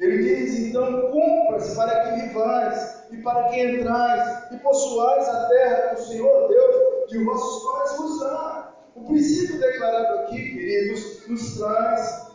Ele 0.00 0.22
diz 0.22 0.58
então: 0.58 1.10
compras 1.10 1.74
para 1.74 2.04
que 2.04 2.26
vivais, 2.26 3.04
e 3.10 3.16
para 3.18 3.48
que 3.48 3.60
entrais, 3.60 4.52
e 4.52 4.56
possuais 4.58 5.28
a 5.28 5.48
terra 5.48 5.94
do 5.94 6.00
Senhor 6.00 6.48
Deus, 6.48 7.08
que 7.08 7.18
os 7.18 7.24
vossos 7.24 7.64
pais 7.64 7.98
vos 7.98 8.20
dá. 8.20 8.74
O 8.94 9.04
princípio 9.04 9.60
declarado 9.60 10.18
aqui, 10.20 10.36
queridos, 10.36 11.26
nos 11.28 11.56
traz 11.56 12.32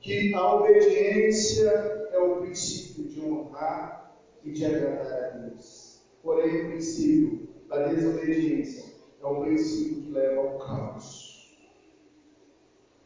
que 0.00 0.34
a 0.34 0.54
obediência 0.54 1.70
é 2.12 2.18
o 2.18 2.36
princípio 2.36 3.04
de 3.04 3.20
honrar 3.20 4.18
e 4.42 4.50
de 4.50 4.64
agradar 4.64 5.24
a 5.24 5.28
Deus. 5.38 6.02
Porém, 6.22 6.66
o 6.66 6.70
princípio 6.70 7.48
da 7.68 7.86
desobediência 7.86 8.84
é 9.22 9.26
o 9.26 9.40
princípio 9.42 10.02
que 10.02 10.10
leva 10.10 10.40
ao 10.40 10.58
caos. 10.58 11.56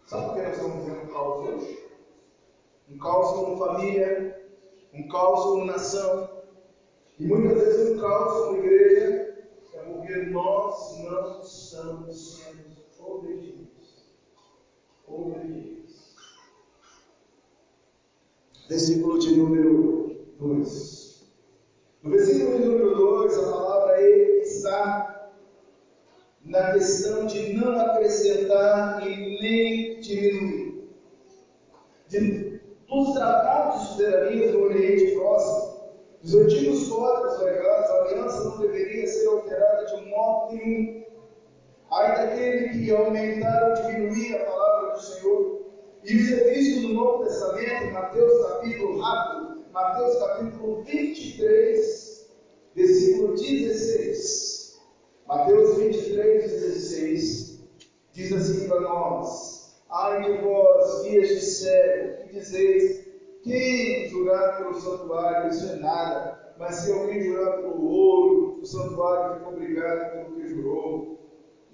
Sabe 0.07 0.27
por 0.27 0.35
que 0.35 0.43
nós 0.43 0.57
estamos 0.57 0.85
vendo 0.85 1.03
um 1.03 1.07
caos 1.13 1.49
hoje? 1.49 1.83
Um 2.91 2.99
caos 2.99 3.33
como 3.33 3.59
família, 3.59 4.43
um 4.95 5.09
caos 5.09 5.45
como 5.45 5.65
nação, 5.65 6.43
e 7.19 7.27
muitas 7.27 7.59
vezes 7.59 7.97
um 7.97 8.01
caos 8.01 8.47
como 8.47 8.59
igreja, 8.59 9.33
é 9.75 9.79
porque 9.79 10.17
nós 10.27 10.99
não 11.05 11.41
estamos 11.41 12.39
sendo 12.39 12.73
obedientes. 12.99 14.05
Obedientes. 15.07 16.15
Versículo 18.73 19.19
de 19.19 19.37
número 19.37 20.17
2. 20.39 21.31
No 22.03 22.11
versículo 22.11 22.59
de 22.59 22.65
número 22.65 22.97
2, 22.97 23.39
a 23.39 23.51
palavra 23.53 24.01
está 24.41 25.31
na 26.43 26.73
questão 26.73 27.27
de 27.27 27.53
não 27.53 27.79
acrescentar 27.79 29.07
e 29.07 29.41
nem 29.43 30.01
diminuir. 30.01 30.89
De, 32.09 32.63
dos 32.89 33.13
tratados 33.13 33.83
de 33.83 33.89
soberania 33.89 34.53
do 34.53 34.63
Oriente 34.63 35.17
Próximo, 35.17 35.93
dos 36.23 36.35
antigos 36.35 36.89
códigos 36.89 37.43
legais, 37.43 37.91
a 37.91 38.05
aliança 38.05 38.45
não 38.45 38.59
deveria 38.59 39.07
ser 39.07 39.27
alterada 39.27 39.85
de 39.85 40.07
modo 40.09 40.57
nenhum. 40.57 41.05
Ai 41.91 42.17
daquele 42.17 42.69
que 42.71 42.91
aumentar 42.91 43.69
ou 43.69 43.87
diminuir 43.87 44.35
a 44.37 44.45
palavra 44.47 44.93
do 44.95 45.01
Senhor. 45.03 45.62
E 46.05 46.17
isso 46.17 46.35
é 46.35 46.81
no 46.81 46.95
Novo 46.95 47.25
Testamento, 47.25 47.93
Mateus 47.93 48.49
capítulo 48.49 49.01
rápido, 49.01 49.65
Mateus 49.73 50.19
capítulo 50.19 50.83
23, 50.83 52.29
versículo 52.75 53.35
16. 53.37 54.81
Mateus 55.29 55.77
23, 55.79 56.51
16 56.51 57.61
diz 58.13 58.33
assim 58.33 58.69
para 58.69 58.81
nós: 58.81 59.81
Ai 59.89 60.23
de 60.23 60.43
vós, 60.43 61.03
guias 61.05 61.29
de 61.29 61.41
cego, 61.41 62.23
que 62.25 62.35
dizeis, 62.35 63.07
quem 63.45 64.09
jurar 64.09 64.59
pelo 64.59 64.75
santuário, 64.75 65.51
isso 65.51 65.71
é 65.71 65.77
nada, 65.77 66.53
mas 66.59 66.75
se 66.75 66.93
alguém 66.93 67.23
jurar 67.23 67.59
pelo 67.59 67.81
ouro, 67.81 68.59
o 68.61 68.67
santuário 68.67 69.37
fica 69.37 69.49
obrigado 69.51 70.11
pelo 70.11 70.35
que 70.35 70.49
jurou. 70.49 71.19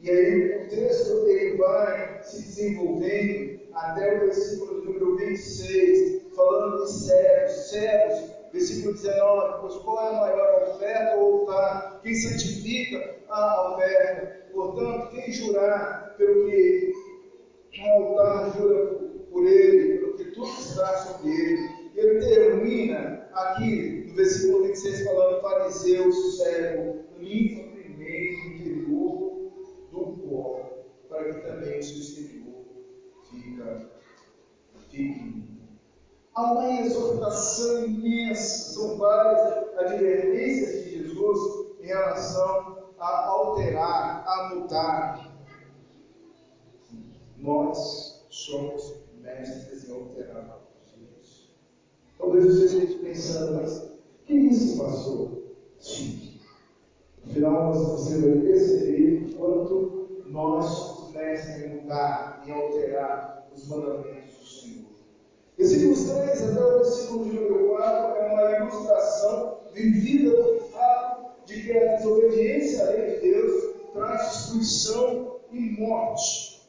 E 0.03 0.11
aí 0.11 0.65
o 0.65 0.69
texto 0.69 1.27
ele 1.27 1.57
vai 1.57 2.23
se 2.23 2.43
desenvolvendo 2.43 3.58
até 3.79 4.17
o 4.17 4.21
versículo 4.21 4.85
número 4.85 5.17
26, 5.17 6.23
falando 6.35 6.85
de 6.85 6.93
cegos, 6.93 7.53
cegos, 7.71 8.31
versículo 8.53 8.95
19, 8.95 9.61
pois 9.61 9.75
qual 9.77 10.05
é 10.05 10.09
a 10.09 10.21
maior 10.21 10.69
oferta 10.71 11.17
ou 11.17 11.41
altar? 11.41 12.01
Quem 12.03 12.15
santifica 12.15 13.17
a 13.29 13.73
oferta? 13.73 14.51
Portanto, 14.53 15.11
quem 15.11 15.33
jurar 15.33 16.15
pelo 16.17 16.47
que 16.47 16.93
um 17.81 17.91
altar 17.91 18.59
jura 18.59 18.87
por 19.31 19.47
ele, 19.47 19.99
pelo 19.99 20.17
que 20.17 20.25
tudo 20.33 20.49
está 20.49 20.97
sobre 20.99 21.31
ele. 21.31 21.69
Ele 21.95 22.21
termina 22.21 23.29
aqui 23.33 24.05
no 24.09 24.15
versículo 24.15 24.65
26 24.65 25.05
falando 25.05 25.41
fariseus, 25.41 26.39
cego, 26.39 27.05
limpa 27.19 27.71
primeiro 27.73 28.37
o 28.37 28.47
interior 28.47 29.53
do 29.93 30.29
corpo, 30.29 30.85
para 31.09 31.33
que 31.33 31.41
também 31.41 31.79
o 31.79 31.83
seu 31.83 31.97
exterior 31.97 32.39
fique 34.91 35.49
Há 36.39 36.53
uma 36.53 36.81
exortação 36.83 37.85
imensa, 37.85 38.73
são 38.73 38.97
várias 38.97 39.77
advertências 39.77 40.85
de 40.85 41.03
Jesus 41.03 41.67
em 41.81 41.87
relação 41.87 42.79
a 42.97 43.27
alterar, 43.27 44.25
a 44.25 44.55
mudar. 44.55 45.37
Nós 47.39 48.25
somos 48.31 49.01
mestres 49.21 49.89
em 49.89 49.93
alterar. 49.93 50.61
Talvez 52.17 52.45
você 52.45 52.67
esteja 52.67 52.99
pensando, 53.01 53.61
mas 53.61 53.91
que 54.25 54.35
isso 54.35 54.79
passou? 54.79 55.57
Sim. 55.81 56.39
Afinal, 57.29 57.73
você 57.73 58.21
vai 58.21 58.39
perceber 58.43 59.35
quanto 59.37 60.23
nós 60.27 60.67
somos 60.67 61.15
mestres 61.15 61.65
em 61.65 61.81
mudar, 61.81 62.45
em 62.47 62.53
alterar 62.53 63.38
os 63.59 63.69
mandamentos 63.69 64.29
Versículos 65.59 66.05
3 66.05 66.51
até 66.51 66.65
o 66.65 66.75
versículo 66.77 67.25
de 67.25 67.33
número 67.33 67.69
4 67.71 68.17
é 68.17 68.33
uma 68.33 68.53
ilustração 68.59 69.59
vivida 69.73 70.31
do 70.31 70.61
fato 70.67 71.45
de 71.47 71.65
que 71.65 71.73
a 71.73 71.97
desobediência 71.97 72.87
à 72.87 72.91
lei 72.93 73.15
de 73.15 73.21
Deus 73.23 73.75
traz 73.93 74.29
destruição 74.29 75.41
e 75.51 75.81
morte. 75.81 76.63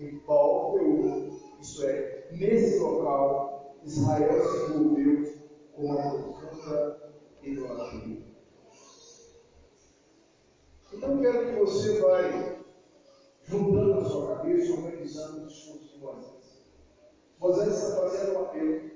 Em 0.00 0.18
Paulo, 0.18 1.38
isso 1.60 1.86
é, 1.86 2.26
nesse 2.32 2.80
local, 2.80 3.76
Israel 3.84 4.42
se 4.50 4.72
envolveu 4.72 5.32
com 5.76 5.82
uma 5.84 6.10
profunda 6.10 7.12
idolatria. 7.40 8.18
Então 10.92 11.20
quero 11.20 11.46
que 11.46 11.60
você 11.60 12.00
vai 12.00 12.58
juntando 13.44 14.00
na 14.00 14.04
sua 14.04 14.36
cabeça, 14.36 14.72
organizando 14.72 15.44
o 15.44 15.46
discurso 15.46 15.81
Moisés. 16.02 16.32
Moisés 17.38 17.68
está 17.68 17.96
fazendo 17.96 18.32
um 18.34 18.42
apelo. 18.42 18.90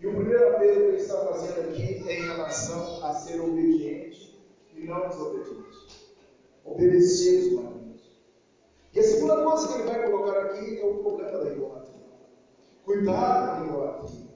E 0.00 0.06
o 0.06 0.14
primeiro 0.14 0.48
apelo 0.48 0.74
que 0.74 0.88
ele 0.88 0.96
está 0.96 1.26
fazendo 1.26 1.68
aqui 1.68 2.08
é 2.08 2.18
em 2.18 2.22
relação 2.22 3.04
a 3.04 3.14
ser 3.14 3.40
obediente 3.40 4.40
e 4.74 4.86
não 4.86 5.08
desobediente. 5.08 6.10
Obedecer 6.64 7.40
os 7.40 7.52
mandamentos. 7.52 8.10
E 8.94 9.00
a 9.00 9.02
segunda 9.02 9.44
coisa 9.44 9.68
que 9.68 9.74
ele 9.74 9.82
vai 9.84 10.10
colocar 10.10 10.40
aqui 10.40 10.80
é 10.80 10.84
o 10.84 10.94
problema 10.98 11.38
da 11.38 11.52
idolatria. 11.52 12.00
Cuidado 12.84 13.56
com 13.56 13.62
a 13.62 13.66
idolatria. 13.66 14.30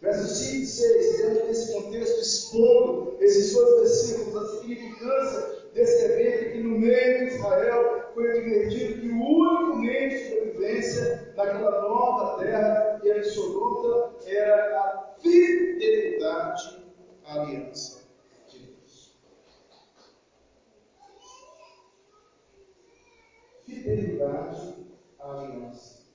Versos 0.00 0.36
5 0.36 0.62
e 0.62 0.66
6, 0.66 1.16
dentro 1.16 1.46
desse 1.46 1.72
contexto, 1.72 2.20
expondo 2.20 3.16
esses 3.20 3.54
dois 3.54 3.80
versículos, 3.80 4.36
a 4.36 4.60
significância 4.60 5.56
desse 5.72 6.04
evento 6.04 6.52
que 6.52 6.62
no 6.62 6.78
meio 6.78 7.18
de 7.18 7.34
Israel 7.34 8.05
foi 8.16 8.30
advertido 8.30 9.02
que 9.02 9.08
o 9.10 9.22
único 9.22 9.76
meio 9.76 10.08
de 10.08 10.18
sobrevivência 10.24 11.34
naquela 11.36 11.82
nova 11.82 12.38
terra 12.38 12.98
e 13.04 13.10
absoluta 13.10 14.26
era 14.26 14.80
a 14.80 15.14
fidelidade 15.20 16.82
à 17.26 17.42
aliança 17.42 18.08
de 18.48 18.58
Deus. 18.58 19.18
Fidelidade 23.66 24.86
à 25.20 25.32
aliança. 25.32 26.06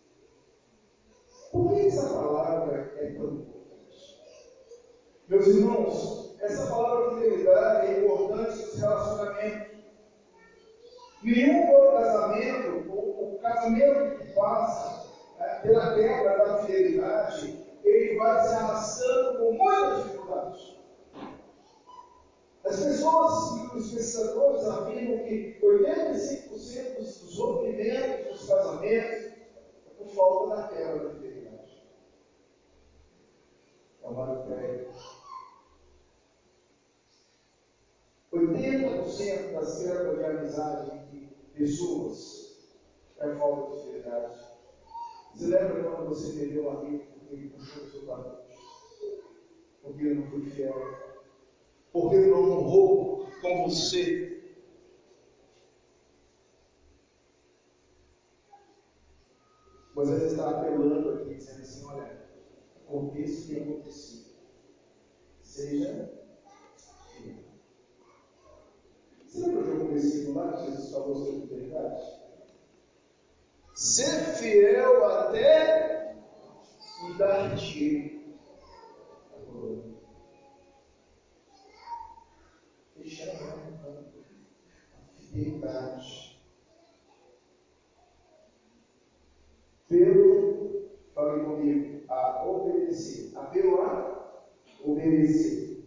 Por 1.52 1.70
que 1.70 1.82
essa 1.86 2.10
palavra 2.16 2.94
é 2.98 3.12
tão 3.12 3.26
importante? 3.26 4.20
Meus 5.28 5.46
irmãos, 5.46 6.36
essa 6.40 6.66
palavra 6.66 7.20
fidelidade 7.20 7.86
é 7.86 8.00
importante 8.00 8.58
nos 8.58 8.80
relacionamentos. 8.80 9.81
Nenhum 11.24 11.72
outro 11.72 12.00
casamento, 12.00 12.90
o, 12.90 13.36
o 13.36 13.40
casamento 13.40 14.18
que 14.18 14.34
passa 14.34 15.08
né, 15.38 15.60
pela 15.62 15.94
quebra 15.94 16.46
da 16.46 16.58
fidelidade, 16.60 17.64
ele 17.84 18.18
vai 18.18 18.48
se 18.48 18.54
arrastando 18.56 19.38
com 19.38 19.52
muitas 19.54 20.04
dificuldades. 20.04 20.78
As 22.66 22.84
pessoas, 22.84 23.74
os 23.74 23.92
pesquisadores 23.92 24.66
afirmam 24.66 25.20
que 25.20 25.60
85% 25.62 26.96
dos 26.98 27.38
rompimentos 27.38 28.40
dos 28.40 28.48
casamentos 28.48 29.32
é 29.88 29.94
por 29.98 30.08
falta 30.08 30.56
da 30.56 30.68
quebra 30.70 31.04
da 31.04 31.10
fidelidade. 31.12 31.84
É 34.04 34.08
uma 34.08 34.44
ideia. 34.46 34.88
80% 38.34 39.54
das 39.54 39.84
quebras 39.84 40.18
de 40.18 40.24
amizade 40.26 41.01
pessoas 41.54 42.42
é 43.20 43.36
falta 43.36 43.76
de 43.76 43.84
fidelidade. 43.84 44.40
Você 45.34 45.48
lembra 45.48 45.84
quando 45.84 46.10
você 46.10 46.40
perdeu 46.40 46.66
um 46.66 46.80
amigo 46.80 47.04
porque 47.14 47.36
ele 47.36 47.50
puxou 47.50 47.84
o 47.84 47.90
seu 47.90 48.06
cabelo? 48.06 48.38
Porque 49.82 50.04
ele 50.04 50.16
não 50.16 50.30
foi 50.30 50.42
fiel? 50.50 50.74
Porque 51.92 52.16
ele 52.16 52.32
não 52.32 52.52
honrou 52.52 53.28
com 53.42 53.70
você? 53.70 54.32
Moisés 59.94 60.32
está 60.32 60.50
apelando 60.50 61.10
aqui, 61.12 61.36
dizendo 61.36 61.62
assim: 61.62 61.86
olha, 61.86 62.26
aconteça 62.88 63.44
o 63.44 63.48
que 63.48 63.62
acontecer, 63.62 64.36
seja 65.42 66.21
você 69.32 69.48
lembra 69.48 69.64
que 69.64 69.70
eu 69.70 69.80
comecei 69.88 70.34
lá 70.34 70.58
que 70.58 70.66
Jesus 70.66 70.92
falou 70.92 71.16
sobre 71.16 71.42
fidelidade? 71.48 72.22
Ser 73.74 74.36
fiel 74.36 75.06
até 75.06 76.18
e 77.08 77.18
dar-te 77.18 78.36
a 79.32 79.46
coroa. 79.46 79.84
Fechando 82.94 83.44
a 84.94 85.14
fidelidade. 85.16 86.38
Pelo, 89.88 90.90
falei 91.16 91.44
comigo, 91.46 92.04
a 92.12 92.46
obedecer. 92.46 93.32
Apelo 93.38 93.82
a 93.82 94.36
obedecer. 94.84 95.86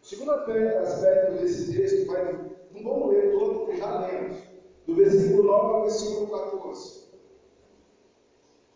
O 0.01 0.05
segundo 0.05 0.31
aspecto 0.31 1.33
desse 1.39 1.73
texto, 1.73 2.07
vai, 2.07 2.33
não 2.71 2.83
vamos 2.83 3.13
ler 3.13 3.31
todo, 3.31 3.59
porque 3.59 3.77
já 3.77 4.07
lemos, 4.07 4.37
do 4.85 4.95
versículo 4.95 5.43
9 5.43 5.73
ao 5.73 5.81
versículo 5.81 6.27
14. 6.27 7.05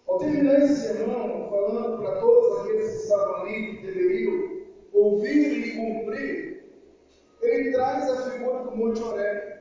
Ao 0.08 0.17
terminar 0.17 0.63
esse 0.63 0.88
sermão, 0.88 1.49
falando 1.49 2.01
para 2.01 2.19
todos 2.19 2.60
aqueles 2.60 2.89
que 2.89 2.97
estavam 3.03 3.36
ali, 3.36 3.77
que 3.77 3.86
deveriam 3.86 4.49
ouvir 4.91 5.67
e 5.67 5.75
cumprir, 5.75 6.49
ele 7.41 7.71
traz 7.71 8.10
a 8.10 8.32
figura 8.32 8.63
do 8.63 8.75
Monte 8.75 9.03
Oreb. 9.03 9.60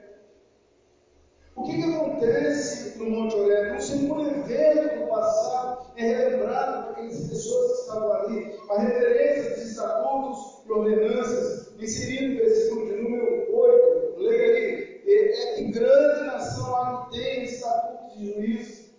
O 1.54 1.64
que, 1.64 1.76
que 1.76 1.94
acontece 1.94 2.98
no 2.98 3.10
Monte 3.10 3.36
Oreb? 3.36 3.76
Um 3.76 3.80
segundo 3.80 4.30
evento 4.30 5.00
do 5.00 5.06
passado 5.08 5.92
é 5.96 6.02
relembrado 6.02 6.82
para 6.84 6.90
aquelas 6.92 7.28
pessoas 7.28 7.72
que 7.72 7.80
estavam 7.80 8.12
ali. 8.12 8.58
A 8.70 8.80
referência 8.80 9.50
dos 9.50 9.70
estatutos 9.70 10.37
ordenanças, 10.72 11.72
inserido 11.78 12.34
no 12.34 12.40
versículo 12.40 12.86
de 12.86 13.02
número 13.02 13.56
8. 13.56 14.18
Leia 14.18 14.44
aí. 14.44 15.02
É 15.06 15.54
que 15.54 15.64
grande 15.64 16.24
nação 16.24 16.76
há 16.76 17.06
que 17.06 17.18
tem 17.18 17.44
estatutos 17.44 18.16
e 18.20 18.34
juízos, 18.34 18.90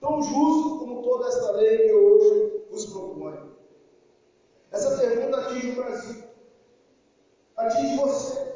tão 0.00 0.22
justo 0.22 0.78
como 0.80 1.02
toda 1.02 1.28
esta 1.28 1.52
lei 1.52 1.78
que 1.78 1.92
hoje 1.92 2.62
vos 2.70 2.86
propõe. 2.86 3.38
Essa 4.70 4.98
pergunta 4.98 5.38
atinge 5.38 5.70
o 5.70 5.76
Brasil, 5.76 6.24
atinge 7.56 7.96
você 7.96 8.46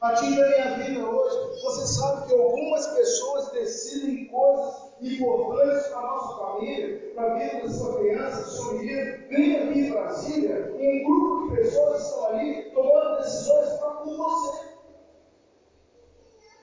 atinge 0.00 0.40
a 0.40 0.48
minha 0.48 0.78
vida 0.78 1.08
hoje. 1.08 1.62
Você 1.62 1.86
sabe 1.94 2.26
que 2.26 2.34
algumas 2.34 2.86
pessoas 2.88 3.50
decidem 3.50 4.26
coisas 4.26 4.85
importantes 5.00 5.86
para 5.88 5.98
a 5.98 6.02
nossa 6.02 6.36
família, 6.38 7.12
para 7.14 7.32
a 7.32 7.38
vida 7.38 7.62
da 7.62 7.68
sua 7.68 7.98
criança, 7.98 8.42
do 8.42 8.50
seu 8.50 8.72
menino. 8.74 9.28
Vem 9.28 9.56
aqui 9.56 9.78
em 9.78 9.90
Brasília, 9.90 10.74
um 10.74 11.04
grupo 11.04 11.50
de 11.50 11.56
pessoas 11.56 12.02
estão 12.02 12.26
ali 12.26 12.70
tomando 12.72 13.16
decisões 13.18 13.68
para 13.78 13.90
com 13.90 14.16
você. 14.16 14.66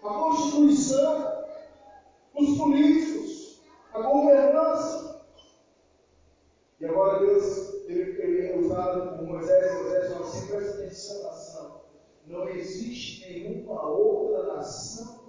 A 0.04 0.10
Constituição, 0.10 1.46
os 2.36 2.58
políticos, 2.58 3.62
a 3.94 4.02
governança. 4.02 5.22
E 6.80 6.86
agora 6.86 7.20
Deus, 7.20 7.86
ele, 7.88 8.48
é 8.48 8.58
usado 8.58 9.18
por 9.18 9.28
Moisés, 9.28 9.82
Moisés 9.82 10.12
assim, 10.12 10.48
presta 10.48 10.78
atenção, 10.80 11.24
nação 11.24 11.84
não 12.26 12.48
existe 12.50 13.30
nenhuma 13.30 13.86
outra 13.86 14.56
nação 14.56 15.23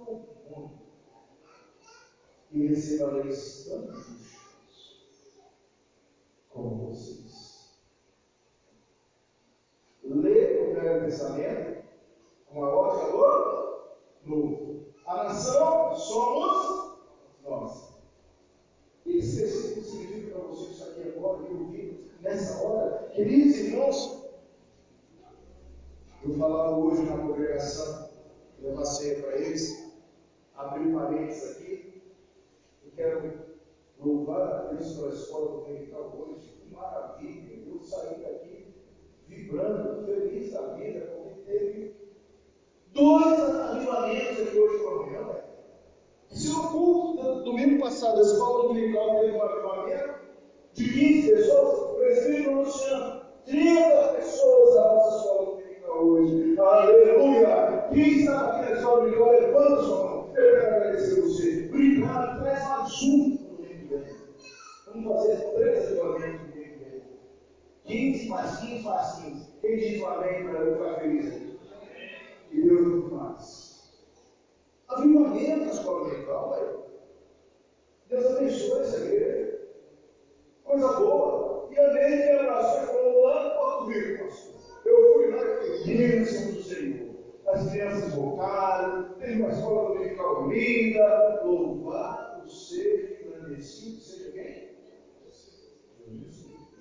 leis 2.54 2.98
tão 2.98 3.22
justas 3.22 4.24
como 6.50 6.88
vocês. 6.88 7.74
Lê 10.04 10.60
o 10.62 10.74
Velho 10.74 11.04
Testamento 11.04 11.84
com 12.46 12.64
a 12.64 12.74
ótica 12.74 13.10
do 13.12 14.30
Novo. 14.30 14.84
A 15.06 15.24
nação 15.24 15.96
somos 15.96 16.98
nós. 17.42 17.94
Esse 19.04 19.36
versículo 19.36 19.84
significa 19.84 20.38
para 20.38 20.48
vocês 20.48 20.82
aqui 20.82 21.08
agora, 21.08 21.44
que 21.44 21.54
vi 21.54 22.10
nessa 22.20 22.62
hora? 22.62 23.10
Queridos 23.14 23.56
irmãos, 23.58 24.24
eu 26.24 26.38
falava 26.38 26.76
hoje 26.78 27.02
na 27.02 27.18
congregação, 27.18 28.08
eu 28.62 28.74
passei 28.74 29.20
para 29.20 29.36
eles, 29.36 29.92
abri 30.56 30.90
parênteses 30.92 31.50
aqui, 31.50 31.92
e 31.93 31.93
quero 32.96 33.32
louvar 33.98 34.42
a 34.42 34.58
Deus 34.72 34.92
pela 34.94 35.12
escola 35.12 35.62
dominical 35.62 36.12
hoje, 36.16 36.48
que 36.60 36.74
maravilha, 36.74 37.62
eu 37.66 37.80
saí 37.82 38.20
daqui 38.22 38.74
vibrando, 39.28 40.04
feliz 40.04 40.52
da 40.52 40.74
vida, 40.74 41.00
porque 41.00 41.40
teve 41.42 41.96
dois 42.92 43.40
avivamentos 43.40 44.40
aqui 44.40 44.58
hoje 44.58 44.78
pela 44.78 45.06
manhã. 45.06 45.44
Se 46.30 46.48
no 46.50 46.68
culto 46.68 47.22
do 47.22 47.44
domingo 47.44 47.82
passado 47.82 48.18
a 48.18 48.22
escola 48.22 48.68
dominical 48.68 49.20
teve 49.20 49.36
um 49.36 49.42
avivamento 49.42 50.14
de 50.72 50.92
15 50.92 51.30
pessoas, 51.30 51.78
o 51.78 51.94
presbítero 51.94 52.62
Luciano, 52.62 53.20
30 53.44 54.08
pessoas 54.14 54.76
a 54.76 54.94
nossa 54.94 55.16
escola 55.18 55.50
dominical 55.50 56.04
hoje. 56.04 56.58
Aleluia! 56.58 57.88
Quem 57.92 58.18
está 58.18 58.60
aqui 58.60 58.84
hora 58.84 59.10
de 59.10 59.16
glória, 59.16 59.40
levanta 59.40 59.82
sua 59.82 60.04
mão. 60.04 60.32
Eu 60.34 60.60
quero 60.60 60.76
agradecer 60.76 61.20
você. 61.20 61.68
Obrigado. 61.68 62.43
Um 63.04 63.18
mês 63.18 63.40
que 63.40 63.86
vem. 63.86 64.04
Vamos 64.86 65.12
fazer 65.12 65.36
três 65.54 65.90
mês 65.90 66.40
que 66.40 66.58
vem. 66.58 67.02
15 67.84 68.28
mais 68.28 68.56
15 68.60 68.82
mais 68.82 69.12
15. 69.16 69.46
Quem 69.60 69.76
diz 69.76 70.00
um 70.00 70.06
amém 70.06 70.48
para 70.48 70.60
eu 70.60 70.72
ficar 70.72 71.00
feliz 71.00 71.26
aqui? 71.26 71.58
Que 72.50 72.62
Deus 72.62 72.86
nos 72.86 73.10
faz. 73.10 74.04
Avivamento 74.88 75.64
na 75.64 75.72
escola 75.72 76.08
mental, 76.08 76.50
velho. 76.50 76.84
Deus 78.08 78.36
abençoe 78.36 78.80
essa 78.80 79.04
igreja. 79.04 79.60
Coisa 80.64 80.92
boa. 80.94 81.68
E 81.72 81.78
a 81.78 81.92
lei 81.92 82.16
me 82.16 82.30
abraçou 82.38 82.82
e 82.82 82.86
falou 82.86 83.24
lá 83.24 83.44
no 83.44 83.50
Porto 83.50 83.90
Rico, 83.90 84.24
pastor. 84.24 84.54
Eu 84.86 85.14
fui 85.14 85.30
lá 85.30 85.42
e 85.42 85.78
fiquei 85.78 86.08
bênção 86.08 86.52
do 86.52 86.62
Senhor. 86.62 87.14
As 87.48 87.70
crianças 87.70 88.14
voltaram, 88.14 89.14
teve 89.18 89.42
uma 89.42 89.50
escola 89.50 89.88
dominical 89.88 90.48
linda. 90.48 91.42
Louvado 91.44 92.23
seja 92.74 93.24
engrandecido, 93.24 94.00
seja 94.00 94.32
quem? 94.32 94.74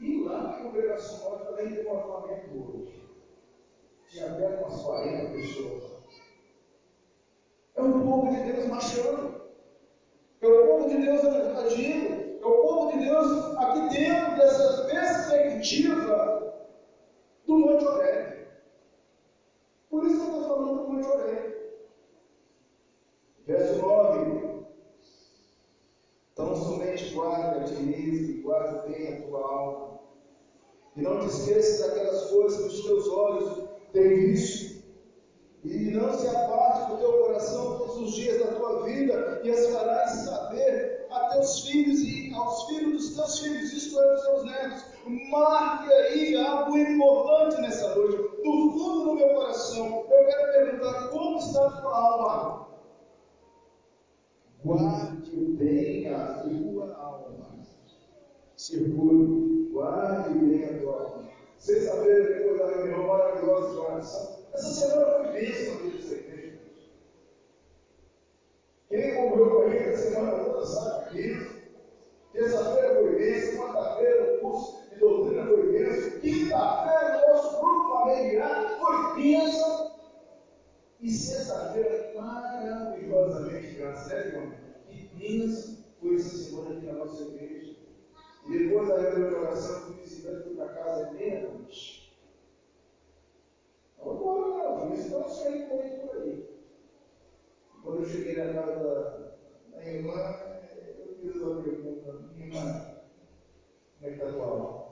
E 0.02 0.24
lá 0.24 0.44
na 0.44 0.54
congregação 0.64 1.30
nós 1.30 1.48
também 1.48 1.76
tem 1.76 1.88
um 1.88 1.98
avamento 1.98 2.50
hoje. 2.52 3.04
Tinha 4.10 4.32
até 4.32 4.48
umas 4.60 4.82
40 4.82 5.32
pessoas. 5.32 5.84
É 7.76 7.82
o 7.82 7.92
povo 8.02 8.32
de 8.32 8.52
Deus 8.52 8.68
marchando. 8.68 9.42
É 10.42 10.48
o 10.48 10.68
povo 10.68 10.90
de 10.90 10.98
Deus 10.98 11.24
agindo. 11.24 12.40
É 12.42 12.46
o 12.46 12.62
povo 12.62 12.92
de 12.92 13.06
Deus 13.06 13.58
aqui 13.58 13.90
dentro 13.90 14.36
dessa 14.36 14.84
perspectiva 14.86 16.54
do 17.46 17.58
Monte 17.58 17.86
Oreb. 17.86 18.48
Por 19.90 20.06
isso 20.06 20.20
que 20.20 20.22
eu 20.22 20.42
estou 20.42 20.44
falando 20.44 20.84
do 20.84 20.90
Monte 20.90 21.08
Oreb. 21.08 21.54
Verso 23.46 23.82
9. 23.82 24.53
Tão 26.36 26.56
somente 26.56 26.84
Primeiramente, 26.94 27.14
guarde 27.14 27.60
a 27.60 27.64
ti 27.64 27.84
mesmo 27.84 28.30
e 28.30 28.42
guarde 28.42 28.90
bem 28.90 29.14
a 29.14 29.22
tua 29.22 29.40
alma. 29.40 30.00
E 30.96 31.02
não 31.02 31.20
te 31.20 31.28
esqueças 31.28 31.88
daquelas 31.88 32.30
coisas 32.30 32.58
que 32.58 32.68
os 32.68 32.86
teus 32.86 33.08
olhos 33.10 33.70
têm 33.92 34.16
visto. 34.16 34.84
E 35.64 35.92
não 35.92 36.14
se 36.14 36.28
aparte 36.28 36.92
do 36.92 36.98
teu 36.98 37.14
coração 37.14 37.78
todos 37.78 37.98
os 37.98 38.14
dias 38.14 38.40
da 38.40 38.54
tua 38.54 38.84
vida, 38.84 39.42
e 39.44 39.50
as 39.50 39.68
farás 39.68 40.12
saber 40.12 41.08
a 41.10 41.30
teus 41.30 41.68
filhos 41.68 42.02
e 42.02 42.34
aos 42.34 42.66
filhos 42.66 42.92
dos 42.92 43.16
teus 43.16 43.40
filhos, 43.40 43.74
isto 43.74 44.00
é, 44.00 44.14
dos 44.14 44.22
teus 44.24 44.44
netos. 44.44 44.86
Marque 45.32 45.92
aí 45.94 46.36
algo 46.36 46.78
importante 46.78 47.62
nessa 47.62 47.96
noite. 47.96 48.18
Do 48.18 48.72
fundo 48.72 49.06
do 49.06 49.16
meu 49.16 49.30
coração, 49.30 50.06
eu 50.10 50.26
quero 50.28 50.52
perguntar: 50.52 51.08
como 51.10 51.38
está 51.40 51.66
a 51.66 51.82
tua 51.82 51.98
alma? 51.98 52.73
Guarde 54.66 55.36
bem 55.58 56.08
a 56.08 56.42
tua 56.42 56.96
alma. 56.96 57.50
Segure, 58.56 59.70
guarde 59.74 60.40
bem 60.40 60.64
a 60.64 60.80
tua 60.80 61.02
alma. 61.02 61.30
Sexta-feira, 61.58 62.34
depois 62.34 62.60
da 62.60 62.68
reunião 62.68 63.08
maravilhosa 63.08 63.74
de 63.74 63.78
oração, 63.80 64.38
essa 64.54 64.68
semana 64.68 65.18
foi 65.18 65.32
bênção 65.34 65.74
aqui 65.76 65.90
dessa 65.90 66.16
igreja. 66.16 66.60
Quem 68.88 69.16
conviveu 69.16 69.50
com 69.50 69.62
a 69.64 69.70
gente 69.70 69.90
a 69.90 69.98
semana 69.98 70.44
toda 70.46 70.66
sabe 70.66 71.14
bênção. 71.14 71.54
Terça-feira 72.32 72.96
foi 72.96 73.16
bênção, 73.16 73.66
quarta-feira 73.66 74.24
o 74.24 74.40
curso 74.40 74.90
de 74.90 75.00
doutrina 75.00 75.46
foi 75.46 75.72
bênção, 75.74 76.20
quinta-feira 76.22 77.22
o 77.26 77.34
nosso 77.34 77.60
grupo 77.60 77.90
familiar 77.90 78.80
foi 78.80 79.22
bênção. 79.22 79.92
E 81.02 81.12
sexta-feira, 81.12 82.14
maravilhosamente, 82.16 83.53
graças 83.84 84.12
a 84.14 84.22
Deus, 84.22 84.54
que 84.88 85.16
bênção 85.16 85.84
foi 86.00 86.16
essa 86.16 86.38
semana 86.38 86.78
aqui 86.78 86.86
na 86.86 86.94
nossa 86.94 87.24
igreja. 87.24 87.76
E 88.48 88.58
depois 88.58 88.88
da 88.88 89.02
reunião 89.02 89.30
de 89.30 89.36
oração, 89.36 89.82
fui 89.82 89.96
visitando, 89.96 90.44
fui 90.44 90.56
para 90.56 90.74
casa 90.74 91.12
meia-noite. 91.12 92.18
Não 93.98 94.12
agora 94.12 94.86
não, 94.86 94.94
isso 94.94 95.10
não 95.10 95.28
saindo 95.28 95.68
por 95.68 95.82
aí 95.82 96.00
por 96.00 96.22
aí. 96.22 96.50
Quando 97.84 98.00
eu 98.00 98.06
cheguei 98.06 98.38
na 98.38 98.54
casa 98.54 99.38
da 99.70 99.86
irmã, 99.86 100.14
eu 100.98 101.16
fiz 101.16 101.36
uma 101.42 101.62
pergunta, 101.62 102.10
irmã, 102.38 103.04
como 104.00 104.02
é 104.02 104.08
que 104.08 104.14
está 104.14 104.30
a 104.30 104.32
tua 104.32 104.46
alma? 104.46 104.84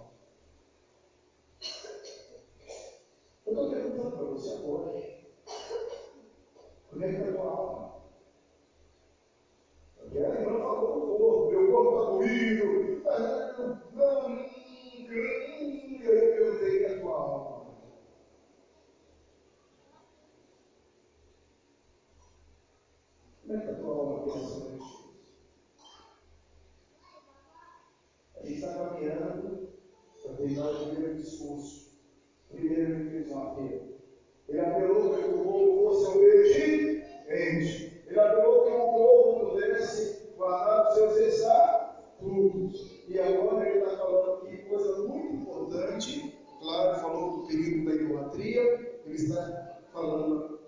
Eu 3.46 3.54
estou 3.54 3.70
perguntando 3.70 4.12
para 4.12 4.26
você 4.26 4.50
agora. 4.52 4.92
Como 6.90 7.04
é 7.04 7.08
que 7.08 7.16
está 7.16 7.30
a 7.30 7.34
tua 7.34 7.46
alma? 7.46 7.91
Porque 10.12 10.26
a 10.26 10.30
irmã 10.30 10.60
falou 10.60 11.00
do 11.00 11.18
corpo, 11.18 11.52
meu 11.52 11.72
corpo 11.72 11.92
está 11.96 12.12
doído. 12.12 13.02
Não, 13.94 14.26
não, 14.26 14.40
e 14.40 15.08
aí 15.10 16.18
eu 16.18 16.36
perguntei 16.36 16.86
a 16.86 17.00
tua 17.00 17.16
alma. 17.16 17.62
Como 23.48 23.54
é 23.54 23.62
que 23.62 23.70
a 23.70 23.76
tua 23.76 23.96
alma 23.96 24.24
pensa 24.26 24.60
noite? 24.60 24.92
A 28.36 28.46
gente 28.46 28.54
está 28.56 28.74
caminhando 28.74 29.70
para 30.22 30.34
terminar 30.34 30.72
o 30.72 30.90
primeiro 30.90 31.16
discurso. 31.16 31.92
Primeiro 32.50 32.82
ele 32.82 33.10
fez 33.12 33.32
um 33.32 33.44
apelo. 33.44 33.92
Ele 34.50 34.60
apelou 34.60 35.10
para 35.10 35.24
que 35.24 35.30
o 35.30 35.44
povo 35.44 35.88
fosse 35.88 36.18
obediente. 36.18 38.04
Ele 38.06 38.20
apelou 38.20 38.66
que 38.66 38.72
o 38.72 38.92
povo 38.92 39.52
pudesse 39.52 40.34
guardar 40.36 40.90
os 40.90 40.94
seus 40.96 41.16
estatutos. 41.18 43.06
E 43.08 43.18
agora 43.18 43.70
ele 43.70 43.80
está 43.80 43.98
falando 43.98 44.46
aqui 44.46 44.58
coisa 44.66 45.08
muito 45.08 45.36
importante. 45.36 46.38
Claro, 46.60 47.00
falou 47.00 47.38
do 47.38 47.48
perigo 47.48 47.86
da 47.86 47.96
idolatria. 47.96 49.02
Ele 49.06 49.16
está 49.16 49.80
falando 49.94 50.60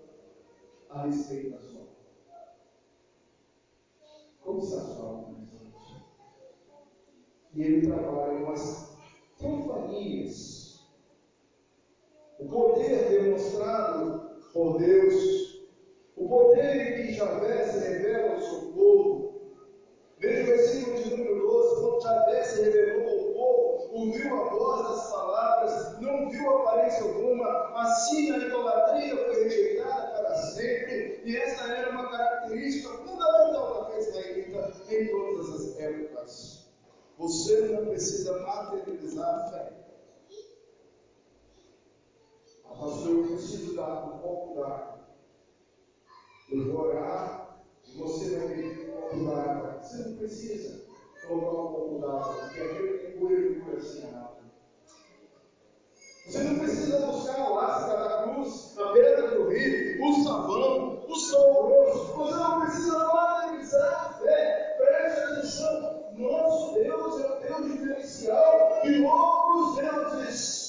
a 0.88 1.02
respeito 1.06 1.50
da 1.50 1.58
sua 1.60 1.82
Como 4.40 4.58
está 4.60 4.78
a 4.78 4.80
sua 4.80 5.06
alma 5.06 5.38
nessa 5.38 5.62
noite? 5.62 6.04
E 7.54 7.62
ele 7.62 7.86
trabalha 7.86 8.40
com 8.42 8.52
as 8.52 8.96
teofanias 9.38 10.64
o 12.38 12.48
poder 12.48 13.08
demonstrado 13.08 14.30
por 14.52 14.78
Deus, 14.78 15.64
o 16.16 16.28
poder 16.28 17.00
em 17.00 17.06
que 17.06 17.12
Javé 17.14 17.64
se 17.66 17.78
revela 17.78 18.34
ao 18.34 18.40
seu 18.40 18.72
povo. 18.72 19.40
Veja 20.18 20.42
o 20.42 20.46
versículo 20.46 21.02
de 21.02 21.10
número 21.10 21.40
12: 21.40 21.80
quando 21.80 22.02
Javé 22.02 22.42
se 22.42 22.62
revelou 22.62 23.08
ao 23.08 23.34
povo, 23.34 23.88
ouviu 23.92 24.34
a 24.34 24.48
voz 24.50 24.82
das 24.88 25.10
palavras, 25.10 26.00
não 26.00 26.28
viu 26.30 26.56
aparência 26.56 27.04
alguma, 27.04 27.80
assim 27.80 28.30
a 28.30 28.38
idolatria 28.38 29.16
foi 29.16 29.44
rejeitada 29.44 30.18
para 30.18 30.34
sempre, 30.36 31.20
e 31.24 31.36
essa 31.36 31.72
era 31.72 31.90
uma 31.90 32.10
característica 32.10 32.88
fundamental 32.98 33.74
da 33.74 33.90
fé 33.90 33.98
israelita 34.00 34.72
em 34.90 35.06
todas 35.08 35.48
as 35.50 35.78
épocas. 35.80 36.64
Você 37.16 37.60
não 37.68 37.86
precisa 37.86 38.40
materializar 38.40 39.34
a 39.34 39.50
fé. 39.50 39.84
Pastor, 42.84 43.08
eu 43.08 43.26
preciso 43.28 43.76
dar 43.76 44.04
um 44.04 44.18
pouco 44.18 44.60
d'água. 44.60 44.98
Eu 46.50 46.72
vou 46.72 46.86
orar 46.88 47.64
e 47.86 47.96
você 47.96 48.36
vai 48.36 48.48
beber 48.48 48.90
um 48.90 48.92
pouco 48.92 49.24
d'água. 49.24 49.78
Você 49.80 49.96
não 50.08 50.16
precisa 50.16 50.84
colocar 51.26 51.62
um 51.62 51.72
pouco 51.72 51.98
d'água, 52.00 52.34
porque 52.34 52.60
aquele 52.60 52.98
que 52.98 53.18
cura, 53.18 53.34
ele 53.34 53.60
cura 53.60 53.76
assim 53.78 54.04
a 54.04 54.18
água. 54.18 54.36
Você 56.26 56.38
não 56.42 56.58
precisa 56.58 57.06
buscar 57.06 57.40
a 57.40 57.48
lasca 57.48 57.96
da 57.96 58.22
cruz, 58.22 58.78
a 58.78 58.92
pedra 58.92 59.30
do 59.30 59.48
rio, 59.48 60.04
o 60.04 60.24
sabão, 60.24 61.04
o 61.08 61.14
sol 61.14 61.66
grosso. 61.66 62.12
Você 62.12 62.34
não 62.34 62.60
precisa 62.60 62.98
materializar 62.98 64.06
a 64.06 64.12
fé. 64.14 64.76
Preste 64.78 65.20
atenção. 65.20 66.12
Nosso 66.18 66.74
Deus 66.74 67.20
é 67.20 67.26
o 67.26 67.40
Deus 67.40 67.72
diferencial 67.72 68.80
e 68.84 69.00
outros 69.00 69.76
deuses 69.76 70.64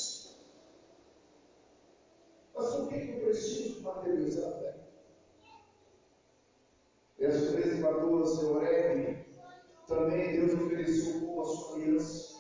mas 2.65 2.75
por 2.75 2.89
que 2.89 2.95
eu 2.95 3.19
preciso 3.19 3.83
materializar 3.83 4.49
a 4.49 4.57
fé? 4.57 4.75
Verso 7.19 7.51
13 7.53 7.77
e 7.77 7.81
14, 7.81 8.45
Oreb, 8.45 9.25
também 9.87 10.31
Deus 10.31 10.53
ofereceu 10.53 11.17
o 11.17 11.21
povo 11.21 11.41
a 11.41 11.45
sua 11.45 11.75
aliança. 11.75 12.35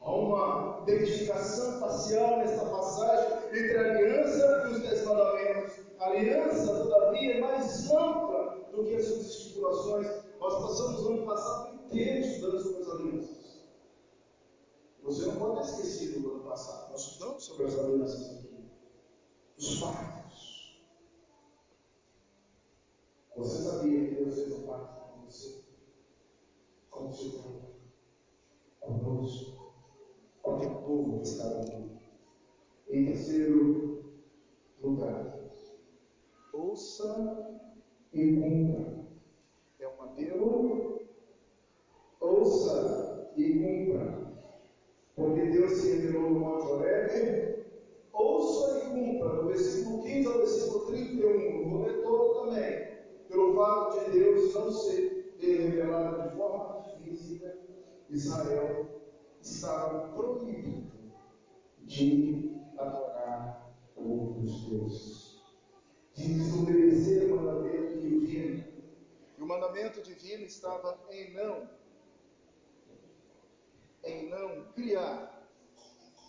Há 0.00 0.14
uma 0.14 0.82
identificação 0.82 1.80
facial 1.80 2.38
nesta 2.38 2.64
passagem 2.66 3.38
entre 3.48 3.78
a 3.78 3.80
aliança 3.82 4.68
e 4.68 4.72
os 4.72 4.80
dez 4.82 5.04
mandamentos. 5.04 5.80
A 5.98 6.06
aliança, 6.06 6.74
todavia, 6.74 7.34
é 7.34 7.40
mais 7.40 7.90
ampla 7.90 8.68
do 8.72 8.84
que 8.84 8.96
as 8.96 9.04
suas 9.06 9.26
estipulações. 9.26 10.06
Nós 10.40 10.54
passamos 10.54 11.02
o 11.02 11.08
ano 11.08 11.26
passado 11.26 11.74
inteiro 11.74 12.26
estudando 12.26 12.62
sobre 12.62 12.82
as 12.82 12.88
alianças. 12.90 13.66
Você 15.02 15.26
não 15.26 15.36
pode 15.36 15.54
ter 15.54 15.62
esquecido 15.62 16.20
do 16.20 16.30
ano 16.34 16.44
passado. 16.44 16.90
Nós 16.90 17.00
estudamos 17.00 17.44
sobre 17.44 17.66
as 17.66 17.78
alianças 17.78 18.26
aqui 18.26 18.45
os 19.58 19.80
pactos. 19.80 20.76
Você 23.36 23.62
sabia 23.62 24.08
que 24.08 24.14
Deus 24.14 24.34
fez 24.34 24.52
um 24.52 24.66
pacto 24.66 25.12
com 25.12 25.24
você? 25.24 25.64
Com 26.90 27.08
o 27.08 27.12
seu 27.12 27.30
povo? 27.32 27.66
Conosco? 28.80 29.74
Com 30.42 30.56
o 30.56 30.82
povo 30.82 31.22
está 31.22 31.48
no 31.48 31.72
mundo? 31.72 32.00
Em 32.88 33.06
terceiro 33.06 34.14
lugar, 34.82 35.38
ouça 36.52 37.60
e 38.12 38.36
cumpra. 38.36 39.06
É 39.80 39.88
um 39.88 40.02
apelo. 40.02 41.00
Ouça 42.20 43.32
e 43.36 43.58
cumpra. 43.58 44.26
Porque 45.14 45.46
Deus 45.46 45.72
se 45.72 45.96
revelou 45.96 46.30
no 46.30 46.40
Monte 46.40 46.66
Horebe 46.66 47.46
ouça 48.16 48.78
e 48.78 48.85
cumpra, 48.96 49.28
do 49.28 49.48
versículo 49.48 50.02
15 50.02 50.26
ao 50.26 50.38
versículo 50.38 50.86
31, 50.86 51.68
vou 51.68 51.82
ler 51.82 52.02
todo 52.02 52.46
também, 52.46 52.96
pelo 53.28 53.54
fato 53.54 54.04
de 54.04 54.18
Deus 54.18 54.54
não 54.54 54.72
ser 54.72 55.36
revelado 55.38 56.30
de 56.30 56.36
forma 56.36 56.82
física, 56.82 57.58
Israel 58.08 59.02
estava 59.42 60.08
proibido 60.14 60.86
de 61.82 62.58
adorar 62.78 63.76
outros 63.94 64.68
deuses, 64.68 65.42
de 66.14 66.34
desobedecer 66.34 67.30
o 67.30 67.36
mandamento 67.36 68.00
divino. 68.00 68.64
E 69.38 69.42
o 69.42 69.46
mandamento 69.46 70.00
divino 70.00 70.44
estava 70.44 70.98
em 71.10 71.34
não, 71.34 71.68
em 74.04 74.30
não 74.30 74.64
criar 74.72 75.46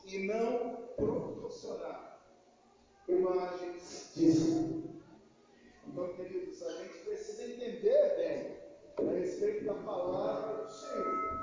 e 0.05 0.19
não 0.19 0.87
proporcionar 0.97 2.06
imagens 3.07 4.11
disso. 4.15 4.83
Então, 5.87 6.13
queridos, 6.13 6.61
a 6.63 6.71
gente 6.83 6.99
precisa 7.05 7.43
entender 7.43 8.15
bem 8.17 9.07
a 9.07 9.11
respeito 9.11 9.65
da 9.65 9.73
palavra 9.73 10.63
do 10.63 10.71
Senhor. 10.71 11.36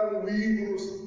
adoraram 0.00 0.28
ídolos, 0.28 0.99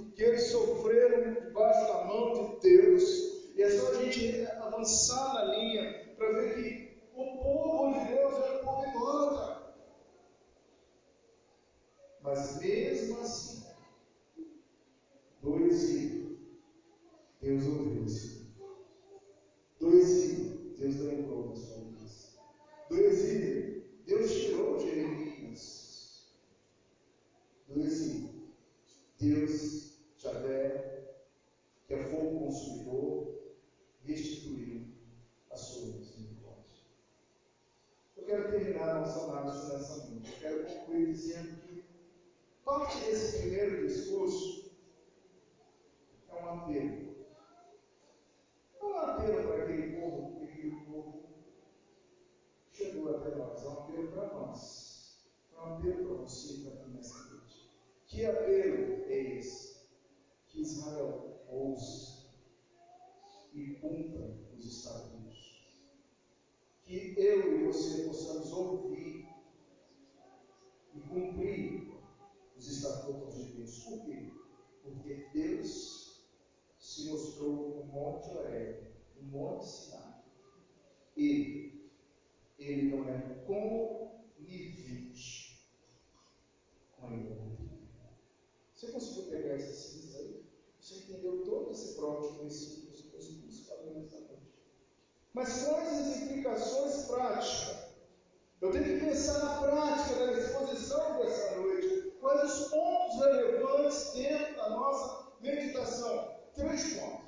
pensar 99.06 99.39
na 99.39 99.56
prática 99.56 100.28
da 100.28 100.34
exposição 100.34 101.18
dessa 101.18 101.56
noite. 101.58 102.14
Quais 102.22 102.43
os 102.43 102.68
pontos 102.70 103.26
relevantes 103.26 104.12
dentro 104.14 104.56
da 104.56 104.70
nossa 104.70 105.28
meditação? 105.41 106.32
Três 106.56 106.93
pontos. 106.93 107.22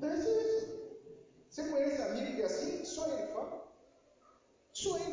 Então, 0.00 0.08
Desse 0.08 0.30
isso. 0.30 0.80
Você 1.50 1.68
conhece 1.68 2.00
amigo 2.00 2.36
que 2.36 2.42
é 2.42 2.46
assim? 2.46 2.84
Só 2.86 3.06
ele 3.12 3.26
fala. 3.34 3.68
Só 4.72 4.96
ele 4.96 5.09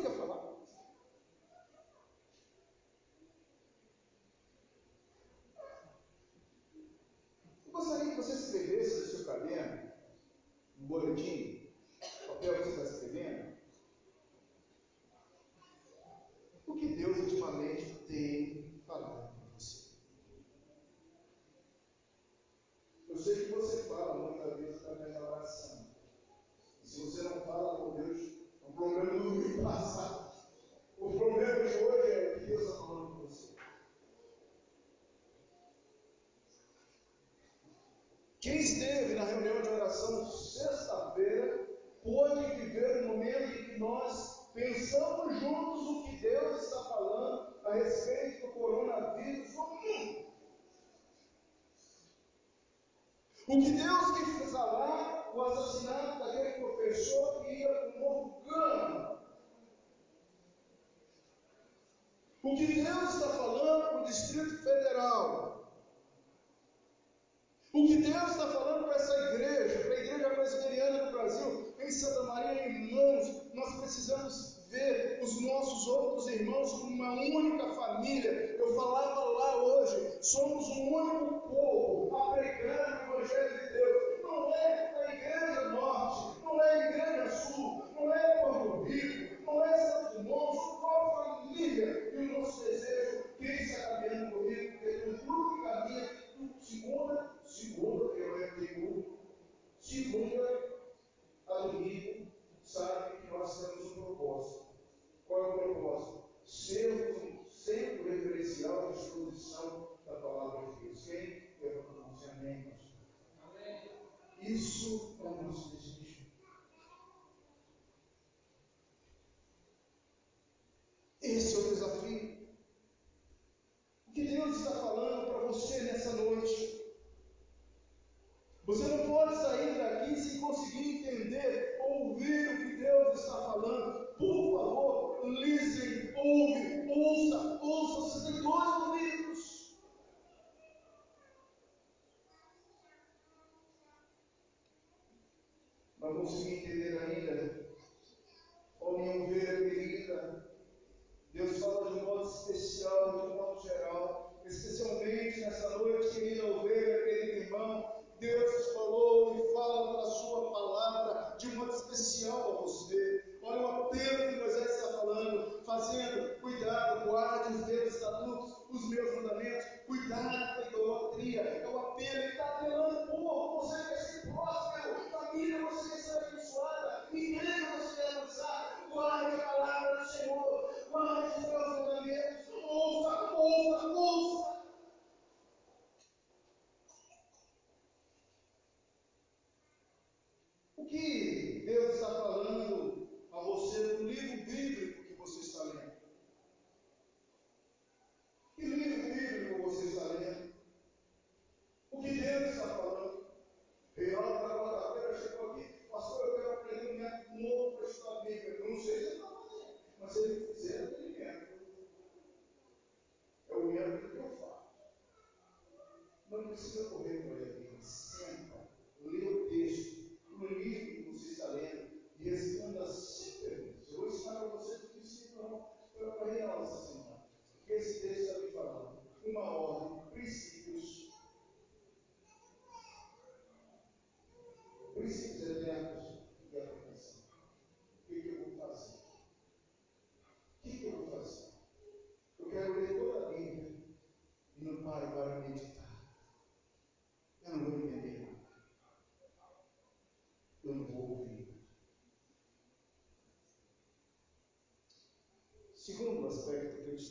que 190.88 191.62
Deus 191.66 191.94
está 191.94 192.08
falando 192.08 193.08
a 193.32 193.40
você 193.40 193.78
no 193.98 194.08
livro 194.08 194.36
bíblico 194.46 194.97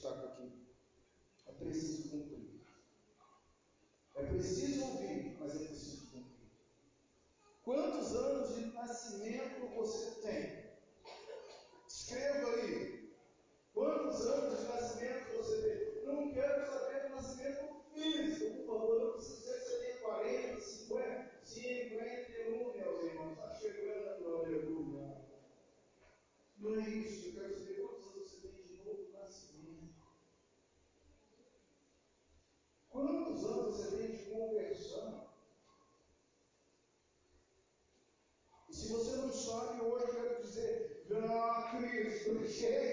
так 0.02 0.22
вот 0.22 0.37
de 33.86 34.24
conversão. 34.30 35.22
E 38.70 38.76
se 38.76 38.92
você 38.92 39.16
não 39.18 39.32
sabe 39.32 39.80
hoje, 39.80 40.06
eu 40.06 40.14
quero 40.14 40.42
dizer, 40.44 41.06
ah, 41.16 41.70
Cristo 41.72 42.44
chega. 42.48 42.87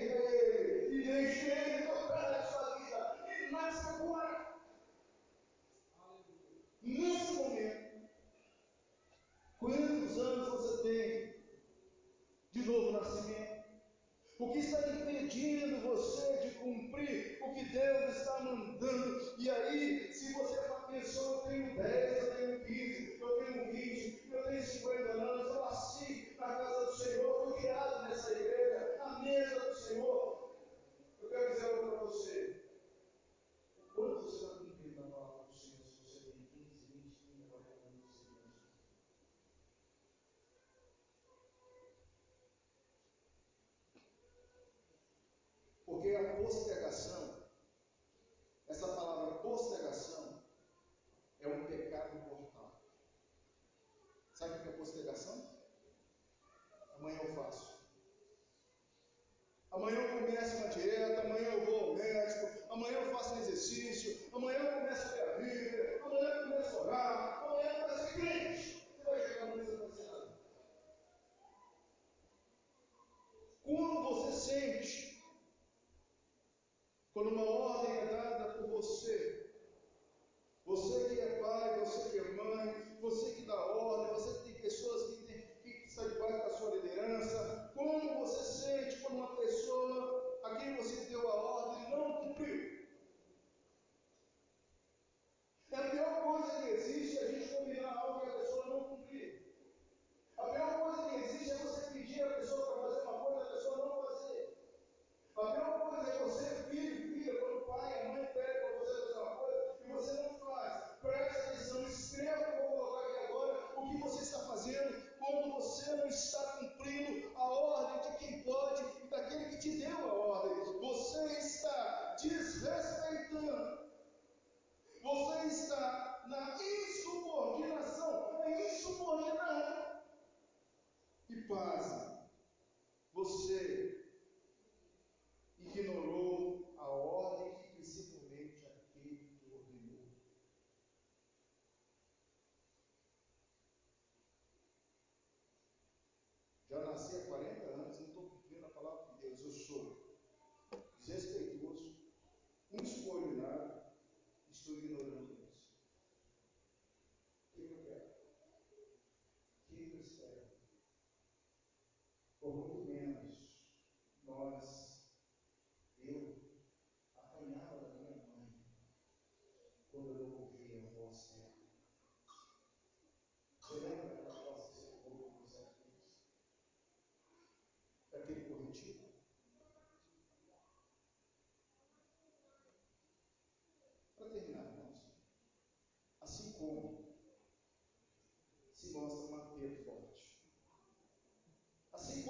nascer 146.94 147.33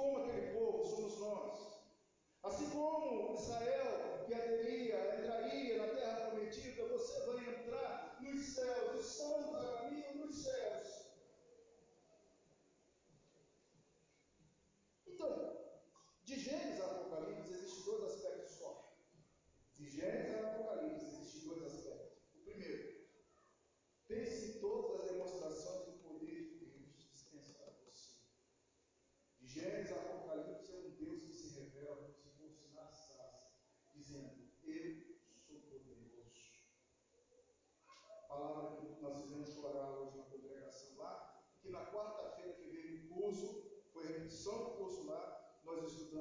como 0.04 0.18
aquele 0.18 0.52
povo 0.52 0.84
somos 0.84 1.18
nós. 1.18 1.54
Assim 2.42 2.68
como 2.70 3.32
Israel, 3.32 4.24
que 4.26 4.34
aderia, 4.34 5.18
entraria 5.18 5.78
na 5.78 5.94
terra 5.94 6.30
prometida, 6.30 6.86
você 6.88 7.26
vai 7.26 7.48
entrar 7.48 8.18
nos 8.20 8.54
céus, 8.54 9.00
estamos 9.00 9.54
a 9.54 9.78
caminho 9.78 10.26
nos 10.26 10.42
céus. 10.42 10.93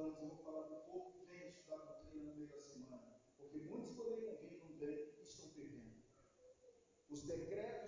semanas 0.04 0.20
eu 0.20 0.28
vou 0.28 0.44
falar 0.44 0.68
do 0.68 0.74
pouco 0.84 1.26
quem 1.26 1.40
estudar 1.48 1.76
doutrina 1.76 2.24
tá 2.24 2.28
no 2.28 2.34
meio 2.34 2.48
da 2.48 2.60
semana. 2.60 3.14
Porque 3.38 3.58
muitos 3.58 3.94
poderiam 3.94 4.36
vir 4.36 4.52
e 4.52 4.58
não 4.58 4.74
estão 5.22 5.48
perdendo. 5.48 5.94
Os 7.08 7.22
decretos 7.22 7.83